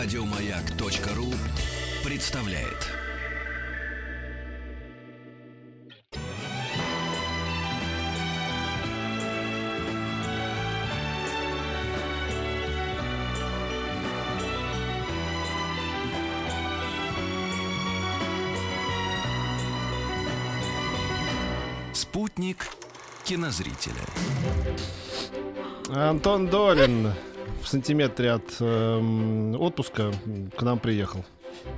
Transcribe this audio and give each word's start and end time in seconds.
Радиомаяк.ру 0.00 1.34
представляет. 2.08 2.86
Спутник 21.92 22.68
кинозрителя. 23.24 23.94
Антон 25.88 26.46
Долин 26.46 27.12
в 27.62 27.68
сантиметре 27.68 28.32
от 28.32 28.56
эм, 28.60 29.60
отпуска 29.60 30.12
к 30.56 30.62
нам 30.62 30.78
приехал. 30.78 31.24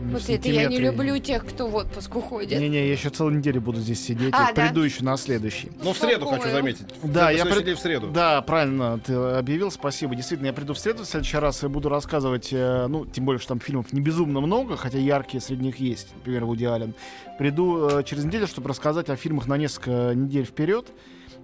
В 0.01 0.13
Вот 0.13 0.29
это 0.29 0.49
я 0.49 0.67
не 0.67 0.79
люблю 0.79 1.19
тех, 1.19 1.47
кто 1.47 1.67
в 1.67 1.75
отпуск 1.75 2.15
уходит. 2.15 2.59
Не-не, 2.59 2.87
я 2.87 2.93
еще 2.93 3.09
целую 3.09 3.39
неделю 3.39 3.61
буду 3.61 3.81
здесь 3.81 4.05
сидеть. 4.05 4.35
А, 4.35 4.51
и 4.51 4.55
да? 4.55 4.67
приду 4.67 4.83
еще 4.83 5.03
на 5.03 5.17
следующий. 5.17 5.71
Ну, 5.83 5.93
в 5.93 5.99
среду 5.99 6.27
Какое? 6.27 6.41
хочу 6.41 6.51
заметить. 6.53 6.87
Да, 7.03 7.31
я 7.31 7.45
день 7.45 7.75
в 7.75 7.79
среду. 7.79 8.09
Да, 8.09 8.43
правильно 8.43 8.99
ты 8.99 9.15
объявил, 9.15 9.71
спасибо. 9.71 10.15
Действительно, 10.15 10.49
я 10.49 10.53
приду 10.53 10.75
в 10.75 10.79
среду 10.79 11.05
в 11.05 11.07
следующий 11.07 11.39
раз 11.39 11.65
и 11.65 11.69
буду 11.69 11.89
рассказывать, 11.89 12.51
э, 12.53 12.87
ну, 12.89 13.07
тем 13.07 13.25
более, 13.25 13.39
что 13.39 13.49
там 13.51 13.61
фильмов 13.61 13.93
не 13.93 14.01
безумно 14.01 14.41
много, 14.41 14.77
хотя 14.77 14.99
яркие 14.99 15.41
среди 15.41 15.65
них 15.65 15.77
есть, 15.77 16.09
например, 16.17 16.45
Вуди 16.45 16.65
Аллен. 16.65 16.95
Приду 17.39 17.89
э, 17.89 18.05
через 18.05 18.25
неделю, 18.25 18.47
чтобы 18.47 18.69
рассказать 18.69 19.09
о 19.09 19.17
фильмах 19.17 19.47
на 19.47 19.57
несколько 19.57 20.13
недель 20.15 20.45
вперед, 20.45 20.89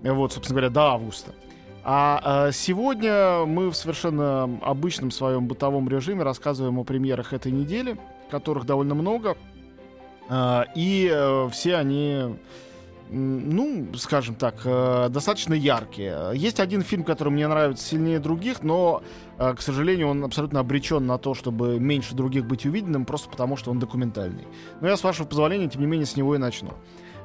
Э, 0.02 0.12
вот, 0.12 0.32
собственно 0.32 0.60
говоря, 0.60 0.70
до 0.72 0.82
августа. 0.92 1.32
А 1.88 2.48
э, 2.48 2.52
сегодня 2.52 3.45
мы 3.45 3.70
в 3.70 3.76
совершенно 3.76 4.58
обычном 4.62 5.12
своем 5.12 5.46
бытовом 5.46 5.88
режиме 5.88 6.24
рассказываем 6.24 6.80
о 6.80 6.84
премьерах 6.84 7.33
этой 7.33 7.52
недели, 7.52 7.97
которых 8.28 8.66
довольно 8.66 8.97
много. 8.97 9.36
А, 10.28 10.64
И 10.74 11.08
э, 11.08 11.48
все 11.52 11.77
они, 11.77 12.38
ну, 13.08 13.86
скажем 13.94 14.34
так, 14.34 14.62
э, 14.64 15.11
достаточно 15.11 15.55
яркие. 15.55 16.33
Есть 16.34 16.58
один 16.58 16.83
фильм, 16.83 17.05
который 17.05 17.28
мне 17.28 17.46
нравится 17.46 17.86
сильнее 17.86 18.18
других, 18.18 18.64
но, 18.64 19.05
э, 19.39 19.55
к 19.55 19.61
сожалению, 19.61 20.08
он 20.08 20.24
абсолютно 20.24 20.58
обречен 20.58 21.06
на 21.06 21.18
то, 21.18 21.34
чтобы 21.34 21.78
меньше 21.78 22.16
других 22.16 22.46
быть 22.46 22.66
увиденным, 22.66 23.05
просто 23.05 23.30
потому 23.30 23.56
что 23.56 23.70
он 23.70 23.78
документальный. 23.78 24.48
Но 24.80 24.89
я, 24.89 24.96
с 24.96 25.05
вашего 25.05 25.28
позволения, 25.28 25.68
тем 25.68 25.83
не 25.83 25.86
менее, 25.86 26.06
с 26.06 26.16
него 26.16 26.34
и 26.34 26.39
начну. 26.39 26.72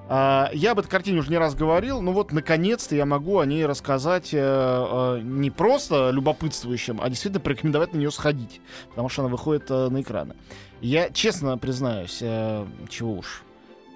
А, 0.09 0.49
Я 0.53 0.71
об 0.71 0.79
этой 0.79 0.89
картине 0.89 1.19
уже 1.19 1.29
не 1.29 1.37
раз 1.37 1.55
говорил, 1.55 2.01
но 2.01 2.11
вот 2.11 2.31
наконец-то 2.31 2.95
я 2.95 3.05
могу 3.05 3.39
о 3.39 3.45
ней 3.45 3.65
рассказать 3.65 4.33
э, 4.33 4.37
э, 4.39 5.21
не 5.23 5.51
просто 5.51 6.09
любопытствующим, 6.11 6.99
а 7.01 7.09
действительно 7.09 7.39
порекомендовать 7.39 7.93
на 7.93 7.97
нее 7.97 8.11
сходить, 8.11 8.61
потому 8.89 9.09
что 9.09 9.21
она 9.21 9.31
выходит 9.31 9.69
э, 9.69 9.89
на 9.89 10.01
экраны. 10.01 10.35
Я 10.81 11.09
честно 11.11 11.57
признаюсь, 11.57 12.17
чего 12.89 13.13
уж 13.13 13.43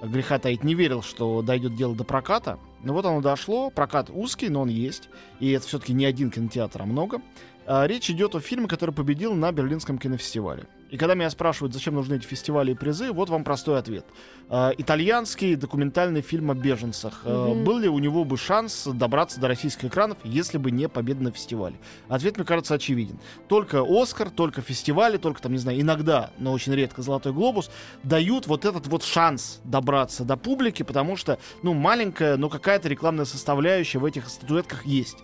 греха 0.04 0.38
таить, 0.40 0.64
не 0.64 0.76
верил, 0.76 1.02
что 1.02 1.42
дойдет 1.42 1.76
дело 1.76 1.96
до 1.96 2.04
проката. 2.04 2.60
Но 2.84 2.94
вот 2.94 3.06
оно 3.06 3.22
дошло, 3.22 3.70
прокат 3.70 4.10
узкий, 4.14 4.50
но 4.50 4.62
он 4.62 4.70
есть. 4.70 5.10
И 5.40 5.52
это 5.52 5.66
все-таки 5.68 5.94
не 5.94 6.06
один 6.06 6.32
кинотеатр, 6.32 6.82
а 6.82 6.86
много. 6.86 7.22
А, 7.68 7.88
Речь 7.88 8.10
идет 8.10 8.36
о 8.36 8.40
фильме, 8.40 8.68
который 8.68 8.94
победил 8.94 9.34
на 9.34 9.52
Берлинском 9.52 9.98
кинофестивале. 9.98 10.68
И 10.92 10.98
когда 10.98 11.16
меня 11.16 11.32
спрашивают, 11.32 11.74
зачем 11.74 11.96
нужны 11.96 12.14
эти 12.14 12.26
фестивали 12.26 12.72
и 12.72 12.76
призы, 12.76 13.12
вот 13.12 13.30
вам 13.30 13.44
простой 13.44 13.80
ответ. 13.80 14.06
А, 14.50 14.72
Итальянский 14.78 15.56
документальный 15.56 16.22
фильм 16.22 16.52
о 16.52 16.54
беженцах. 16.54 17.22
А, 17.26 17.50
Мгм. 17.50 17.64
Был 17.64 17.80
ли 17.80 17.90
у 17.90 17.98
него 17.98 18.24
бы 18.24 18.38
шанс 18.38 18.88
добраться 18.94 19.40
до 19.40 19.48
российских 19.48 19.86
экранов, 19.86 20.20
если 20.24 20.60
бы 20.60 20.70
не 20.70 20.88
победа 20.88 21.24
на 21.24 21.32
фестивале? 21.32 21.76
Ответ, 22.08 22.38
мне 22.38 22.46
кажется, 22.46 22.76
очевиден. 22.76 23.20
Только 23.48 23.84
Оскар, 23.86 24.30
только 24.30 24.62
фестивали, 24.62 25.18
только 25.18 25.42
там, 25.42 25.54
не 25.54 25.58
знаю, 25.58 25.82
иногда, 25.82 26.30
но 26.38 26.54
очень 26.54 26.74
редко 26.76 27.02
Золотой 27.02 27.34
глобус 27.34 27.72
дают 28.04 28.46
вот 28.46 28.64
этот 28.64 28.86
вот 28.88 29.04
шанс 29.04 29.60
добраться 29.64 30.24
до 30.24 30.38
публики, 30.38 30.84
потому 30.84 31.18
что, 31.18 31.40
ну, 31.64 31.74
маленькая, 31.74 32.38
но 32.38 32.48
какая-то 32.76 32.90
рекламная 32.90 33.24
составляющая 33.24 34.00
в 34.00 34.06
этих 34.06 34.28
статуэтках 34.28 34.86
есть. 34.86 35.20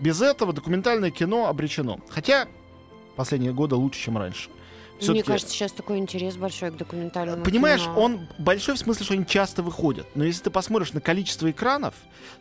Без 0.00 0.22
этого 0.22 0.54
документальное 0.54 1.10
кино 1.10 1.46
обречено. 1.46 2.00
Хотя 2.08 2.48
последние 3.16 3.52
годы 3.52 3.74
лучше, 3.74 4.00
чем 4.00 4.16
раньше. 4.16 4.48
Мне 5.00 5.22
кажется, 5.22 5.52
сейчас 5.52 5.72
такой 5.72 5.98
интерес 5.98 6.36
большой 6.36 6.70
к 6.70 6.76
документальному 6.76 7.44
Понимаешь, 7.44 7.82
кино. 7.82 8.00
он 8.00 8.28
большой 8.38 8.74
в 8.76 8.78
смысле, 8.78 9.04
что 9.04 9.14
они 9.14 9.26
часто 9.26 9.62
выходят. 9.62 10.06
Но 10.14 10.24
если 10.24 10.42
ты 10.44 10.50
посмотришь 10.50 10.92
на 10.92 11.00
количество 11.00 11.50
экранов, 11.50 11.94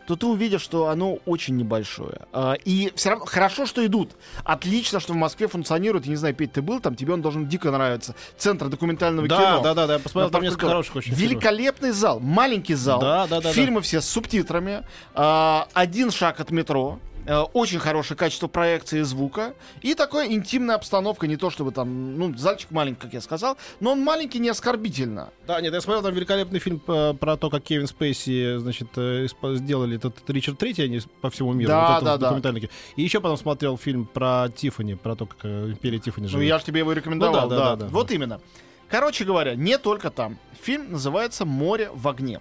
то 0.08 0.16
ты 0.16 0.26
увидишь, 0.26 0.62
что 0.62 0.88
оно 0.88 1.16
очень 1.26 1.56
небольшое. 1.58 2.22
А, 2.32 2.54
И 2.66 2.92
все 2.96 3.10
равно 3.12 3.26
хорошо, 3.26 3.66
что 3.66 3.86
идут. 3.86 4.12
Отлично, 4.44 5.00
что 5.00 5.14
в 5.14 5.16
Москве 5.16 5.48
функционирует. 5.48 6.06
Я 6.06 6.12
не 6.12 6.16
знаю, 6.16 6.34
Петь, 6.36 6.54
ты 6.54 6.62
был 6.62 6.80
там, 6.80 6.96
тебе 6.96 7.14
он 7.14 7.22
должен 7.22 7.48
дико 7.48 7.72
нравиться. 7.72 8.16
Центр 8.38 8.68
документального 8.70 9.28
Да, 9.28 9.38
кино. 9.38 9.62
да, 9.62 9.74
да, 9.74 9.88
да, 9.88 9.94
я 9.94 10.00
посмотрел 10.00 10.30
там 10.32 10.42
несколько 10.44 10.68
хороших 10.68 10.96
очень 10.96 11.14
фильмов. 11.14 11.32
Великолепный 11.32 11.92
зал, 11.92 12.20
маленький 12.20 12.76
зал. 12.76 13.00
Да, 13.02 13.28
да, 13.28 13.42
да, 13.42 13.52
Фильмы 13.52 13.82
все 13.82 14.02
с 14.02 14.08
субтитрами. 14.08 14.84
а, 15.14 15.68
один 15.74 16.12
шаг 16.12 16.40
от 16.40 16.52
метро. 16.52 17.00
А, 17.28 17.44
очень 17.44 17.80
хорошее 17.80 18.18
качество 18.18 18.48
проекции 18.48 19.02
звука. 19.02 19.54
И 19.82 19.96
такая 19.96 20.28
интимная 20.32 20.76
обстановка. 20.76 21.28
Не 21.28 21.38
то 21.38 21.50
чтобы 21.50 21.72
там, 21.72 22.18
ну, 22.18 22.36
зальчик 22.38 22.72
маленький, 22.72 23.02
как 23.02 23.14
я 23.14 23.22
сказал. 23.22 23.58
Но 23.80 23.92
он 23.94 24.02
маленький 24.02 24.40
не 24.40 24.50
оскорбительно. 24.50 25.32
Да, 25.48 25.60
нет, 25.62 25.74
я 25.74 25.82
смотрел 25.82 26.04
там 26.04 26.14
великолепный 26.14 26.60
фильм 26.60 26.82
э, 26.88 27.14
про 27.14 27.38
то, 27.38 27.50
как 27.50 27.64
Кевин 27.64 27.88
Спейси, 27.88 28.58
значит, 28.58 28.90
э, 28.98 29.28
сделали 29.56 29.98
этот 29.98 30.30
Ричард 30.30 30.58
Третий, 30.58 30.84
они 30.84 31.02
по 31.22 31.30
всему 31.30 31.54
миру. 31.54 31.70
Да, 31.70 32.00
вот 32.00 32.20
да, 32.20 32.42
да. 32.42 32.52
И 32.96 33.02
еще 33.02 33.20
потом 33.22 33.38
смотрел 33.38 33.78
фильм 33.78 34.06
про 34.06 34.50
Тиффани, 34.56 34.96
про 34.96 35.16
то, 35.16 35.26
как 35.26 35.40
э, 35.44 35.70
империя 35.72 36.00
Тиффани 36.00 36.26
Ну, 36.26 36.32
живет. 36.32 36.48
я 36.48 36.60
же 36.60 36.66
тебе 36.66 36.80
его 36.80 36.94
рекомендовал, 36.94 37.44
Ну 37.44 37.50
да, 37.50 37.56
да, 37.56 37.64
да, 37.64 37.76
да, 37.76 37.86
да. 37.86 37.92
Вот 37.92 38.12
именно. 38.12 38.42
Короче 38.90 39.26
говоря, 39.26 39.56
не 39.56 39.78
только 39.78 40.10
там. 40.12 40.38
Фильм 40.62 40.92
называется 40.92 41.46
«Море 41.46 41.90
в 41.94 42.08
огне». 42.08 42.40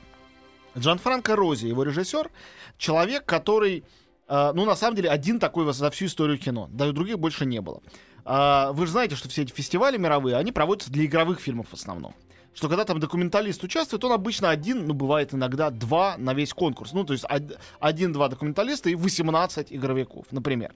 Джанфранко 0.76 1.36
Рози, 1.36 1.66
его 1.66 1.84
режиссер, 1.84 2.30
человек, 2.78 3.24
который, 3.24 3.84
э, 4.28 4.52
ну, 4.54 4.64
на 4.64 4.76
самом 4.76 4.96
деле, 4.96 5.10
один 5.10 5.38
такой 5.38 5.72
за 5.72 5.90
всю 5.90 6.06
историю 6.06 6.38
кино. 6.38 6.68
Да 6.72 6.86
и 6.86 6.92
других 6.92 7.18
больше 7.18 7.46
не 7.46 7.60
было. 7.60 7.82
А, 8.24 8.72
вы 8.72 8.86
же 8.86 8.92
знаете, 8.92 9.16
что 9.16 9.28
все 9.28 9.42
эти 9.42 9.52
фестивали 9.52 9.98
мировые, 9.98 10.36
они 10.36 10.52
проводятся 10.52 10.90
для 10.90 11.04
игровых 11.04 11.40
фильмов 11.40 11.68
в 11.70 11.74
основном. 11.74 12.14
Что 12.54 12.68
когда 12.68 12.84
там 12.84 13.00
документалист 13.00 13.64
участвует, 13.64 14.04
он 14.04 14.12
обычно 14.12 14.48
один, 14.48 14.86
ну, 14.86 14.94
бывает 14.94 15.34
иногда 15.34 15.70
два 15.70 16.16
на 16.18 16.34
весь 16.34 16.54
конкурс. 16.54 16.92
Ну, 16.92 17.04
то 17.04 17.12
есть 17.12 17.24
од- 17.24 17.58
один-два 17.80 18.28
документалиста 18.28 18.88
и 18.90 18.94
18 18.94 19.72
игровиков, 19.72 20.26
например. 20.30 20.72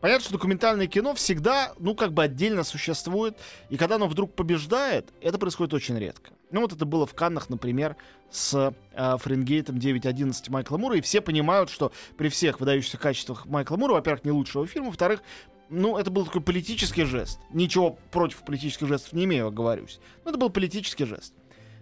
Понятно, 0.00 0.24
что 0.24 0.32
документальное 0.32 0.88
кино 0.88 1.14
всегда, 1.14 1.72
ну, 1.78 1.94
как 1.94 2.12
бы 2.12 2.24
отдельно 2.24 2.64
существует. 2.64 3.36
И 3.68 3.76
когда 3.76 3.94
оно 3.94 4.08
вдруг 4.08 4.34
побеждает, 4.34 5.10
это 5.20 5.38
происходит 5.38 5.72
очень 5.72 5.96
редко. 5.98 6.32
Ну, 6.50 6.62
вот 6.62 6.72
это 6.72 6.84
было 6.84 7.06
в 7.06 7.14
Каннах, 7.14 7.48
например, 7.48 7.96
с 8.30 8.72
э, 8.94 9.16
Фаренгейтом 9.18 9.76
9.11 9.76 10.50
Майкла 10.50 10.76
Мура. 10.78 10.96
И 10.96 11.00
все 11.00 11.20
понимают, 11.20 11.70
что 11.70 11.92
при 12.16 12.28
всех 12.28 12.60
выдающихся 12.60 12.98
качествах 12.98 13.46
Майкла 13.46 13.76
Мура, 13.76 13.92
во-первых, 13.92 14.24
не 14.24 14.30
лучшего 14.30 14.66
фильма, 14.66 14.88
во-вторых, 14.88 15.22
ну, 15.68 15.96
это 15.96 16.10
был 16.10 16.26
такой 16.26 16.40
политический 16.40 17.04
жест. 17.04 17.38
Ничего 17.50 17.96
против 18.10 18.44
политических 18.44 18.88
жестов 18.88 19.12
не 19.12 19.24
имею, 19.24 19.46
оговорюсь. 19.46 20.00
Но 20.24 20.30
это 20.30 20.38
был 20.38 20.50
политический 20.50 21.04
жест. 21.04 21.32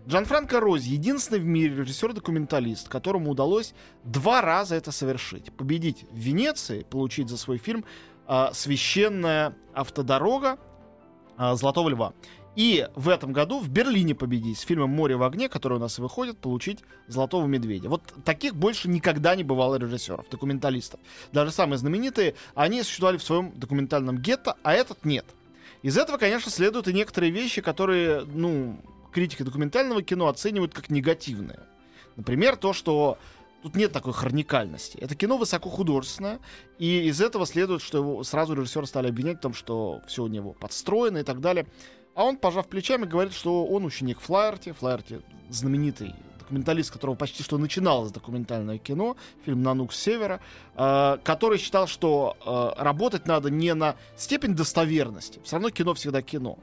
Джанфранко 0.07 0.61
Рози 0.61 0.91
единственный 0.91 1.39
в 1.41 1.45
мире 1.45 1.77
режиссер-документалист, 1.77 2.89
которому 2.89 3.31
удалось 3.31 3.75
два 4.05 4.41
раза 4.41 4.75
это 4.75 4.93
совершить. 4.93 5.53
Победить 5.53 6.05
в 6.11 6.17
Венеции, 6.17 6.83
получить 6.89 7.29
за 7.29 7.37
свой 7.37 7.59
фильм 7.59 7.85
а, 8.27 8.53
«Священная 8.55 9.55
автодорога» 9.75 10.59
а, 11.37 11.57
«Золотого 11.57 11.91
льва». 11.91 12.15
И 12.59 12.89
в 12.97 13.09
этом 13.09 13.33
году 13.33 13.61
в 13.61 13.69
Берлине 13.69 14.17
победить 14.17 14.59
с 14.59 14.63
фильмом 14.63 14.91
«Море 14.91 15.15
в 15.15 15.23
огне», 15.23 15.49
который 15.49 15.75
у 15.75 15.81
нас 15.81 16.01
выходит, 16.01 16.39
получить 16.39 16.81
«Золотого 17.07 17.47
медведя». 17.47 17.89
Вот 17.89 18.03
таких 18.25 18.57
больше 18.57 18.89
никогда 18.89 19.37
не 19.37 19.45
бывало 19.45 19.77
режиссеров, 19.77 20.29
документалистов. 20.29 20.99
Даже 21.31 21.53
самые 21.53 21.79
знаменитые, 21.79 22.35
они 22.57 22.83
существовали 22.83 23.17
в 23.19 23.23
своем 23.23 23.53
документальном 23.53 24.19
гетто, 24.19 24.57
а 24.65 24.75
этот 24.75 25.05
нет. 25.05 25.25
Из 25.83 25.97
этого, 25.97 26.19
конечно, 26.19 26.51
следуют 26.51 26.89
и 26.89 26.93
некоторые 26.93 27.31
вещи, 27.31 27.63
которые, 27.63 28.25
ну, 28.25 28.81
критики 29.13 29.45
документального 29.45 30.03
кино 30.03 30.27
оценивают 30.27 30.75
как 30.75 30.91
негативные. 30.91 31.61
Например, 32.17 32.57
то, 32.57 32.73
что 32.73 33.19
тут 33.63 33.77
нет 33.77 33.93
такой 33.93 34.13
хроникальности. 34.13 34.99
Это 34.99 35.15
кино 35.15 35.37
высокохудожественное, 35.37 36.41
и 36.81 37.07
из 37.07 37.21
этого 37.21 37.47
следует, 37.47 37.83
что 37.83 37.99
его 37.99 38.25
сразу 38.25 38.55
режиссеры 38.55 38.87
стали 38.87 39.09
обвинять 39.09 39.39
в 39.39 39.43
том, 39.43 39.55
что 39.55 40.01
все 40.09 40.25
у 40.25 40.27
него 40.27 40.55
подстроено 40.55 41.19
и 41.19 41.23
так 41.23 41.41
далее. 41.41 41.67
А 42.19 42.25
он, 42.25 42.37
пожав 42.37 42.67
плечами, 42.67 43.05
говорит, 43.05 43.33
что 43.33 43.65
он 43.65 43.85
ученик 43.85 44.19
Флаерти. 44.19 44.73
Флаерти 44.73 45.21
знаменитый 45.51 46.17
документалист, 46.41 46.91
которого 46.91 47.15
почти 47.15 47.45
что 47.45 47.59
начиналось 47.59 48.11
документальное 48.11 48.79
кино, 48.79 49.17
фильм 49.45 49.63
«Нанук 49.63 49.93
с 49.93 50.01
севера», 50.01 50.41
э, 50.75 51.19
который 51.23 51.59
считал, 51.59 51.87
что 51.87 52.37
э, 52.45 52.83
работать 52.83 53.29
надо 53.29 53.51
не 53.51 53.73
на 53.73 53.95
степень 54.17 54.57
достоверности, 54.57 55.39
все 55.45 55.57
равно 55.57 55.71
кино 55.71 55.95
всегда 55.95 56.21
кино, 56.21 56.59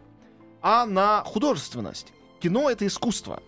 а 0.62 0.86
на 0.86 1.24
художественность. 1.24 2.12
Кино— 2.42 2.70
это 2.72 2.86
искусство. 2.86 3.42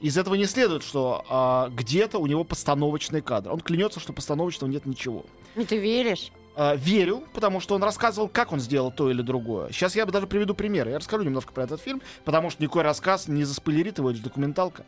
Из 0.00 0.16
этого 0.16 0.36
не 0.36 0.46
следует, 0.46 0.84
что 0.84 1.24
а, 1.28 1.70
где-то 1.70 2.18
у 2.18 2.28
него 2.28 2.44
постановочный 2.44 3.20
кадр. 3.20 3.50
Он 3.50 3.58
клянется, 3.58 3.98
что 3.98 4.12
постановочного 4.12 4.70
нет 4.70 4.86
ничего. 4.86 5.26
И 5.56 5.64
ты 5.64 5.78
веришь? 5.78 6.30
Э, 6.58 6.76
верю, 6.76 7.22
потому 7.32 7.60
что 7.60 7.74
он 7.76 7.82
рассказывал, 7.82 8.28
как 8.28 8.52
он 8.52 8.60
сделал 8.60 8.90
то 8.90 9.10
или 9.10 9.22
другое. 9.22 9.70
Сейчас 9.72 9.94
я 9.96 10.04
бы 10.04 10.12
даже 10.12 10.26
приведу 10.26 10.54
примеры. 10.54 10.90
Я 10.90 10.98
расскажу 10.98 11.22
немножко 11.22 11.52
про 11.52 11.64
этот 11.64 11.80
фильм, 11.80 12.02
потому 12.24 12.50
что 12.50 12.62
никакой 12.62 12.82
рассказ 12.82 13.28
не 13.28 13.44
заспойлерит 13.44 13.98
его, 13.98 14.10
это 14.10 14.18
же 14.18 14.24
документалка. 14.24 14.84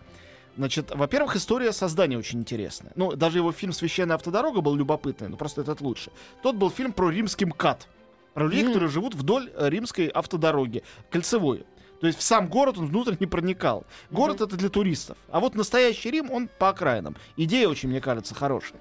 Значит, 0.56 0.90
во-первых, 0.94 1.36
история 1.36 1.72
создания 1.72 2.18
очень 2.18 2.40
интересная. 2.40 2.92
Ну, 2.96 3.12
даже 3.14 3.38
его 3.38 3.52
фильм 3.52 3.72
«Священная 3.72 4.16
автодорога» 4.16 4.60
был 4.60 4.74
любопытный, 4.74 5.28
но 5.28 5.36
просто 5.36 5.60
этот 5.62 5.80
лучше. 5.80 6.10
Тот 6.42 6.56
был 6.56 6.70
фильм 6.70 6.92
про 6.92 7.08
римский 7.08 7.46
МКАД. 7.46 7.86
Про 8.34 8.44
людей, 8.44 8.62
Мгм. 8.64 8.72
которые 8.72 8.90
живут 8.90 9.14
вдоль 9.14 9.50
э, 9.56 9.68
римской 9.70 10.08
автодороги, 10.08 10.82
кольцевой. 11.10 11.64
То 12.00 12.06
есть 12.06 12.18
в 12.18 12.22
сам 12.22 12.48
город 12.48 12.78
он 12.78 12.86
внутрь 12.86 13.14
не 13.20 13.26
проникал. 13.26 13.84
Город 14.10 14.40
это 14.40 14.56
для 14.56 14.68
туристов. 14.70 15.18
А 15.30 15.38
вот 15.40 15.54
настоящий 15.54 16.10
Рим, 16.10 16.30
он 16.30 16.48
по 16.58 16.70
окраинам. 16.70 17.16
Идея 17.36 17.68
очень, 17.68 17.88
мне 17.90 18.00
кажется, 18.00 18.34
хорошая. 18.34 18.80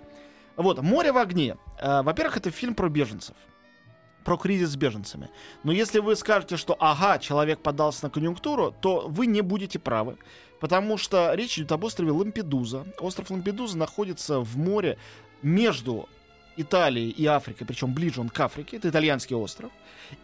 Вот, 0.60 0.82
«Море 0.82 1.14
в 1.14 1.18
огне». 1.18 1.56
Э, 1.80 2.02
во-первых, 2.02 2.36
это 2.36 2.52
фильм 2.52 2.76
про 2.76 2.90
беженцев. 2.90 3.36
Про 4.26 4.36
кризис 4.36 4.72
с 4.72 4.76
беженцами. 4.76 5.30
Но 5.64 5.72
если 5.72 6.00
вы 6.00 6.18
скажете, 6.18 6.58
что 6.58 6.76
ага, 6.78 7.18
человек 7.18 7.60
подался 7.60 8.04
на 8.04 8.10
конъюнктуру, 8.10 8.76
то 8.82 9.08
вы 9.08 9.28
не 9.28 9.40
будете 9.40 9.80
правы. 9.80 10.18
Потому 10.60 10.98
что 10.98 11.34
речь 11.34 11.58
идет 11.58 11.72
об 11.72 11.86
острове 11.86 12.12
Лампедуза. 12.12 12.86
Остров 13.00 13.32
Лампедуза 13.32 13.78
находится 13.78 14.42
в 14.42 14.58
море 14.58 14.98
между 15.42 16.10
Италией 16.58 17.12
и 17.12 17.26
Африкой, 17.26 17.66
причем 17.66 17.94
ближе 17.94 18.20
он 18.20 18.28
к 18.28 18.38
Африке, 18.42 18.76
это 18.76 18.90
итальянский 18.90 19.38
остров. 19.38 19.72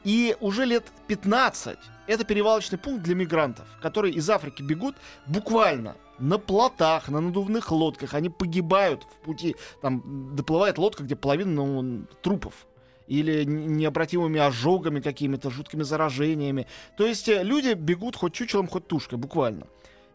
И 0.04 0.36
уже 0.42 0.66
лет 0.66 0.84
15 1.08 1.80
это 2.08 2.26
перевалочный 2.26 2.78
пункт 2.78 3.04
для 3.04 3.16
мигрантов, 3.16 3.66
которые 3.82 4.14
из 4.14 4.30
Африки 4.30 4.62
бегут 4.62 4.98
буквально 5.28 5.96
на 6.20 6.38
плотах, 6.38 7.10
на 7.10 7.22
надувных 7.22 7.72
лодках. 7.72 8.14
Они 8.14 8.30
погибают 8.30 9.04
в 9.04 9.26
пути. 9.26 9.56
Там 9.82 10.36
доплывает 10.36 10.78
лодка, 10.78 11.04
где 11.04 11.16
половина 11.16 11.66
ну, 11.66 12.06
трупов. 12.22 12.68
Или 13.08 13.44
необратимыми 13.46 14.40
ожогами 14.40 15.00
какими-то, 15.00 15.52
жуткими 15.52 15.84
заражениями. 15.84 16.66
То 16.98 17.06
есть 17.06 17.30
э, 17.30 17.44
люди 17.44 17.74
бегут 17.74 18.16
хоть 18.16 18.34
чучелом, 18.34 18.68
хоть 18.68 18.88
тушкой, 18.88 19.20
буквально. 19.20 19.68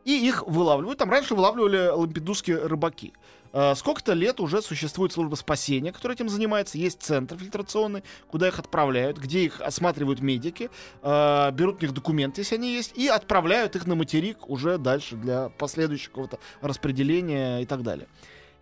И 0.05 0.27
их 0.27 0.47
вылавливают. 0.47 0.99
Там 0.99 1.11
раньше 1.11 1.35
вылавливали 1.35 1.89
лампедузские 1.89 2.67
рыбаки. 2.67 3.13
Э, 3.53 3.75
Сколько-то 3.75 4.13
лет 4.13 4.41
уже 4.41 4.63
существует 4.63 5.13
служба 5.13 5.35
спасения, 5.35 5.93
которая 5.93 6.17
этим 6.17 6.29
занимается. 6.29 6.79
Есть 6.79 7.03
центр 7.03 7.37
фильтрационный, 7.37 8.05
куда 8.29 8.49
их 8.49 8.59
отправляют, 8.59 9.19
где 9.19 9.41
их 9.41 9.61
осматривают 9.61 10.21
медики, 10.21 10.71
э, 11.03 11.51
берут 11.53 11.79
у 11.79 11.83
них 11.83 11.95
документы, 11.95 12.43
если 12.43 12.57
они 12.57 12.73
есть, 12.73 12.97
и 12.97 13.09
отправляют 13.09 13.77
их 13.77 13.87
на 13.87 13.95
материк 13.95 14.49
уже 14.49 14.79
дальше 14.79 15.17
для 15.17 15.49
последующего 15.51 16.29
распределения 16.61 17.61
и 17.61 17.67
так 17.67 17.83
далее. 17.83 18.09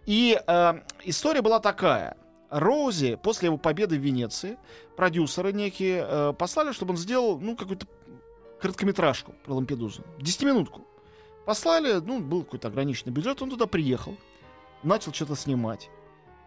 И 0.06 0.40
э, 0.46 0.74
история 1.04 1.42
была 1.42 1.60
такая. 1.60 2.16
Роузи 2.50 3.16
после 3.22 3.48
его 3.48 3.58
победы 3.58 3.98
в 3.98 4.00
Венеции 4.00 4.56
продюсеры 4.96 5.52
некие 5.52 6.32
послали, 6.38 6.72
чтобы 6.72 6.92
он 6.92 6.96
сделал 6.96 7.38
ну 7.38 7.54
какую-то 7.54 7.86
короткометражку 8.58 9.34
про 9.44 9.52
Лампедузу, 9.52 10.02
десятиминутку. 10.18 10.87
Послали, 11.48 11.94
ну 11.94 12.20
был 12.20 12.44
какой-то 12.44 12.68
ограниченный 12.68 13.10
бюджет, 13.10 13.40
он 13.40 13.48
туда 13.48 13.64
приехал, 13.64 14.14
начал 14.82 15.14
что-то 15.14 15.34
снимать 15.34 15.88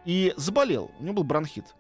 и 0.05 0.31
заболел. 0.37 0.91
У 0.99 1.03
него 1.03 1.15
был 1.15 1.23
бронхит, 1.23 1.73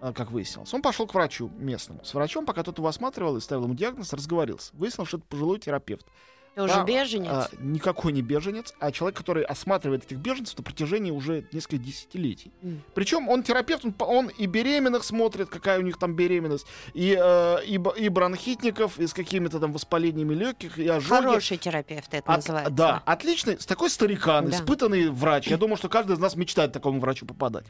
а, 0.00 0.14
как 0.14 0.30
выяснилось. 0.30 0.72
Он 0.72 0.80
пошел 0.80 1.06
к 1.06 1.12
врачу 1.12 1.50
местному. 1.58 2.02
С 2.02 2.14
врачом, 2.14 2.46
пока 2.46 2.62
тот 2.62 2.78
его 2.78 2.88
осматривал 2.88 3.36
и 3.36 3.42
ставил 3.42 3.64
ему 3.64 3.74
диагноз, 3.74 4.14
разговорился. 4.14 4.74
Выяснилось, 4.74 5.08
что 5.08 5.18
это 5.18 5.26
пожилой 5.26 5.58
терапевт. 5.58 6.06
Тоже 6.54 6.74
Да, 6.74 6.84
беженец. 6.84 7.30
А, 7.30 7.48
никакой 7.60 8.12
не 8.12 8.20
беженец, 8.20 8.74
а 8.78 8.92
человек, 8.92 9.16
который 9.16 9.42
осматривает 9.42 10.04
этих 10.04 10.18
беженцев 10.18 10.58
на 10.58 10.62
протяжении 10.64 11.10
уже 11.10 11.46
нескольких 11.50 11.82
десятилетий. 11.86 12.52
М. 12.62 12.82
Причем 12.94 13.30
он 13.30 13.42
терапевт, 13.42 13.86
он, 13.86 13.94
он 14.00 14.26
и 14.28 14.44
беременных 14.46 15.02
смотрит, 15.04 15.48
какая 15.48 15.78
у 15.78 15.82
них 15.82 15.96
там 15.98 16.14
беременность, 16.14 16.66
и, 16.92 17.18
э, 17.18 17.64
и, 17.64 17.80
и 18.04 18.08
бронхитников, 18.10 18.98
и 18.98 19.06
с 19.06 19.14
какими-то 19.14 19.60
там 19.60 19.72
воспалениями 19.72 20.34
легких, 20.34 20.78
и 20.78 20.86
ожоги. 20.86 21.08
Хороший 21.24 21.56
терапевт 21.56 22.12
это 22.12 22.30
От- 22.30 22.36
называется. 22.38 22.72
да, 22.72 23.02
отличный, 23.06 23.58
с 23.58 23.64
такой 23.64 23.88
старикан, 23.88 24.50
Да. 24.50 24.56
испытанный 24.56 25.08
врач. 25.08 25.46
Я 25.48 25.56
думаю, 25.56 25.78
что 25.78 25.88
каждый 25.88 26.12
из 26.16 26.18
нас 26.18 26.36
мечтает 26.36 26.72
такому 26.72 27.00
врачу 27.00 27.24
попадать. 27.24 27.64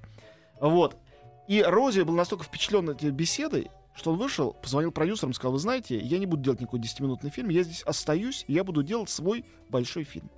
Вот. 0.60 0.96
И 1.46 1.62
Рози 1.62 2.00
был 2.02 2.14
настолько 2.14 2.44
впечатлен 2.44 2.90
этой 2.90 3.10
беседой, 3.10 3.70
что 3.94 4.12
он 4.12 4.18
вышел, 4.18 4.54
позвонил 4.54 4.90
продюсерам, 4.90 5.32
сказал, 5.32 5.52
вы 5.52 5.58
знаете, 5.58 5.98
я 5.98 6.18
не 6.18 6.26
буду 6.26 6.42
делать 6.42 6.60
никакой 6.60 6.80
10-минутный 6.80 7.30
фильм, 7.30 7.48
я 7.50 7.62
здесь 7.62 7.82
остаюсь, 7.82 8.44
и 8.48 8.52
я 8.52 8.64
буду 8.64 8.82
делать 8.82 9.10
свой 9.10 9.44
большой 9.68 10.04
фильм. 10.04 10.30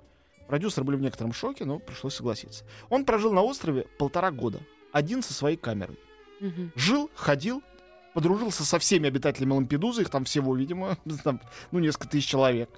Продюсеры 0.47 0.83
были 0.85 0.97
в 0.97 1.01
некотором 1.01 1.33
шоке, 1.33 1.65
но 1.65 1.79
пришлось 1.79 2.15
согласиться. 2.15 2.65
Он 2.89 3.05
прожил 3.05 3.33
на 3.33 3.41
острове 3.41 3.87
полтора 3.97 4.31
года, 4.31 4.59
один 4.91 5.23
со 5.23 5.33
своей 5.33 5.57
камерой. 5.57 5.97
Мгм. 6.39 6.71
Жил, 6.75 7.09
ходил, 7.15 7.63
подружился 8.13 8.63
со 8.63 8.77
всеми 8.79 9.07
обитателями 9.07 9.53
Лампедузы, 9.53 10.03
их 10.03 10.09
там 10.09 10.25
всего, 10.25 10.55
видимо, 10.55 10.97
там, 11.23 11.41
ну, 11.71 11.79
несколько 11.79 12.09
тысяч 12.09 12.27
человек. 12.27 12.69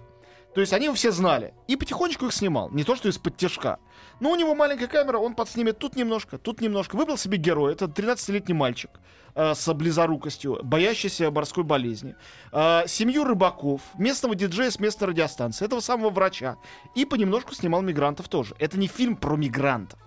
То 0.57 0.61
есть 0.61 0.73
они 0.73 0.85
его 0.85 0.95
все 0.95 1.11
знали. 1.11 1.53
И 1.67 1.75
потихонечку 1.75 2.25
их 2.25 2.33
снимал. 2.33 2.71
Не 2.71 2.83
то, 2.83 2.95
что 2.95 3.07
из-под 3.09 3.37
тяжка. 3.37 3.77
Но 4.19 4.31
у 4.31 4.35
него 4.35 4.55
маленькая 4.55 4.87
камера, 4.87 5.19
он 5.19 5.35
подснимет 5.35 5.77
тут 5.77 5.95
немножко, 5.95 6.39
тут 6.39 6.61
немножко. 6.61 6.95
Выбрал 6.95 7.15
себе 7.15 7.37
героя. 7.37 7.73
Это 7.73 7.85
13-летний 7.85 8.55
мальчик 8.55 8.89
э, 9.35 9.53
с 9.53 9.71
близорукостью, 9.75 10.59
боящийся 10.63 11.29
морской 11.29 11.63
болезни. 11.63 12.15
Э, 12.51 12.87
семью 12.87 13.23
рыбаков, 13.23 13.81
местного 13.99 14.33
диджея 14.33 14.71
с 14.71 14.79
местной 14.79 15.09
радиостанции, 15.09 15.63
этого 15.63 15.79
самого 15.79 16.09
врача. 16.09 16.57
И 16.95 17.05
понемножку 17.05 17.53
снимал 17.53 17.83
мигрантов 17.83 18.27
тоже. 18.27 18.55
Это 18.57 18.79
не 18.79 18.87
фильм 18.87 19.15
про 19.15 19.35
мигрантов. 19.35 19.99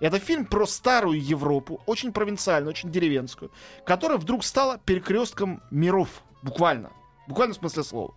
Это 0.00 0.18
фильм 0.18 0.46
про 0.46 0.64
старую 0.64 1.22
Европу, 1.22 1.82
очень 1.84 2.10
провинциальную, 2.14 2.70
очень 2.70 2.90
деревенскую, 2.90 3.52
которая 3.84 4.16
вдруг 4.16 4.44
стала 4.44 4.78
перекрестком 4.78 5.62
миров. 5.70 6.22
Буквально. 6.40 6.90
Буквально 7.28 7.52
в 7.52 7.58
смысле 7.58 7.82
слова. 7.82 8.14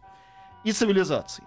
И 0.63 0.71
цивилизаций. 0.71 1.43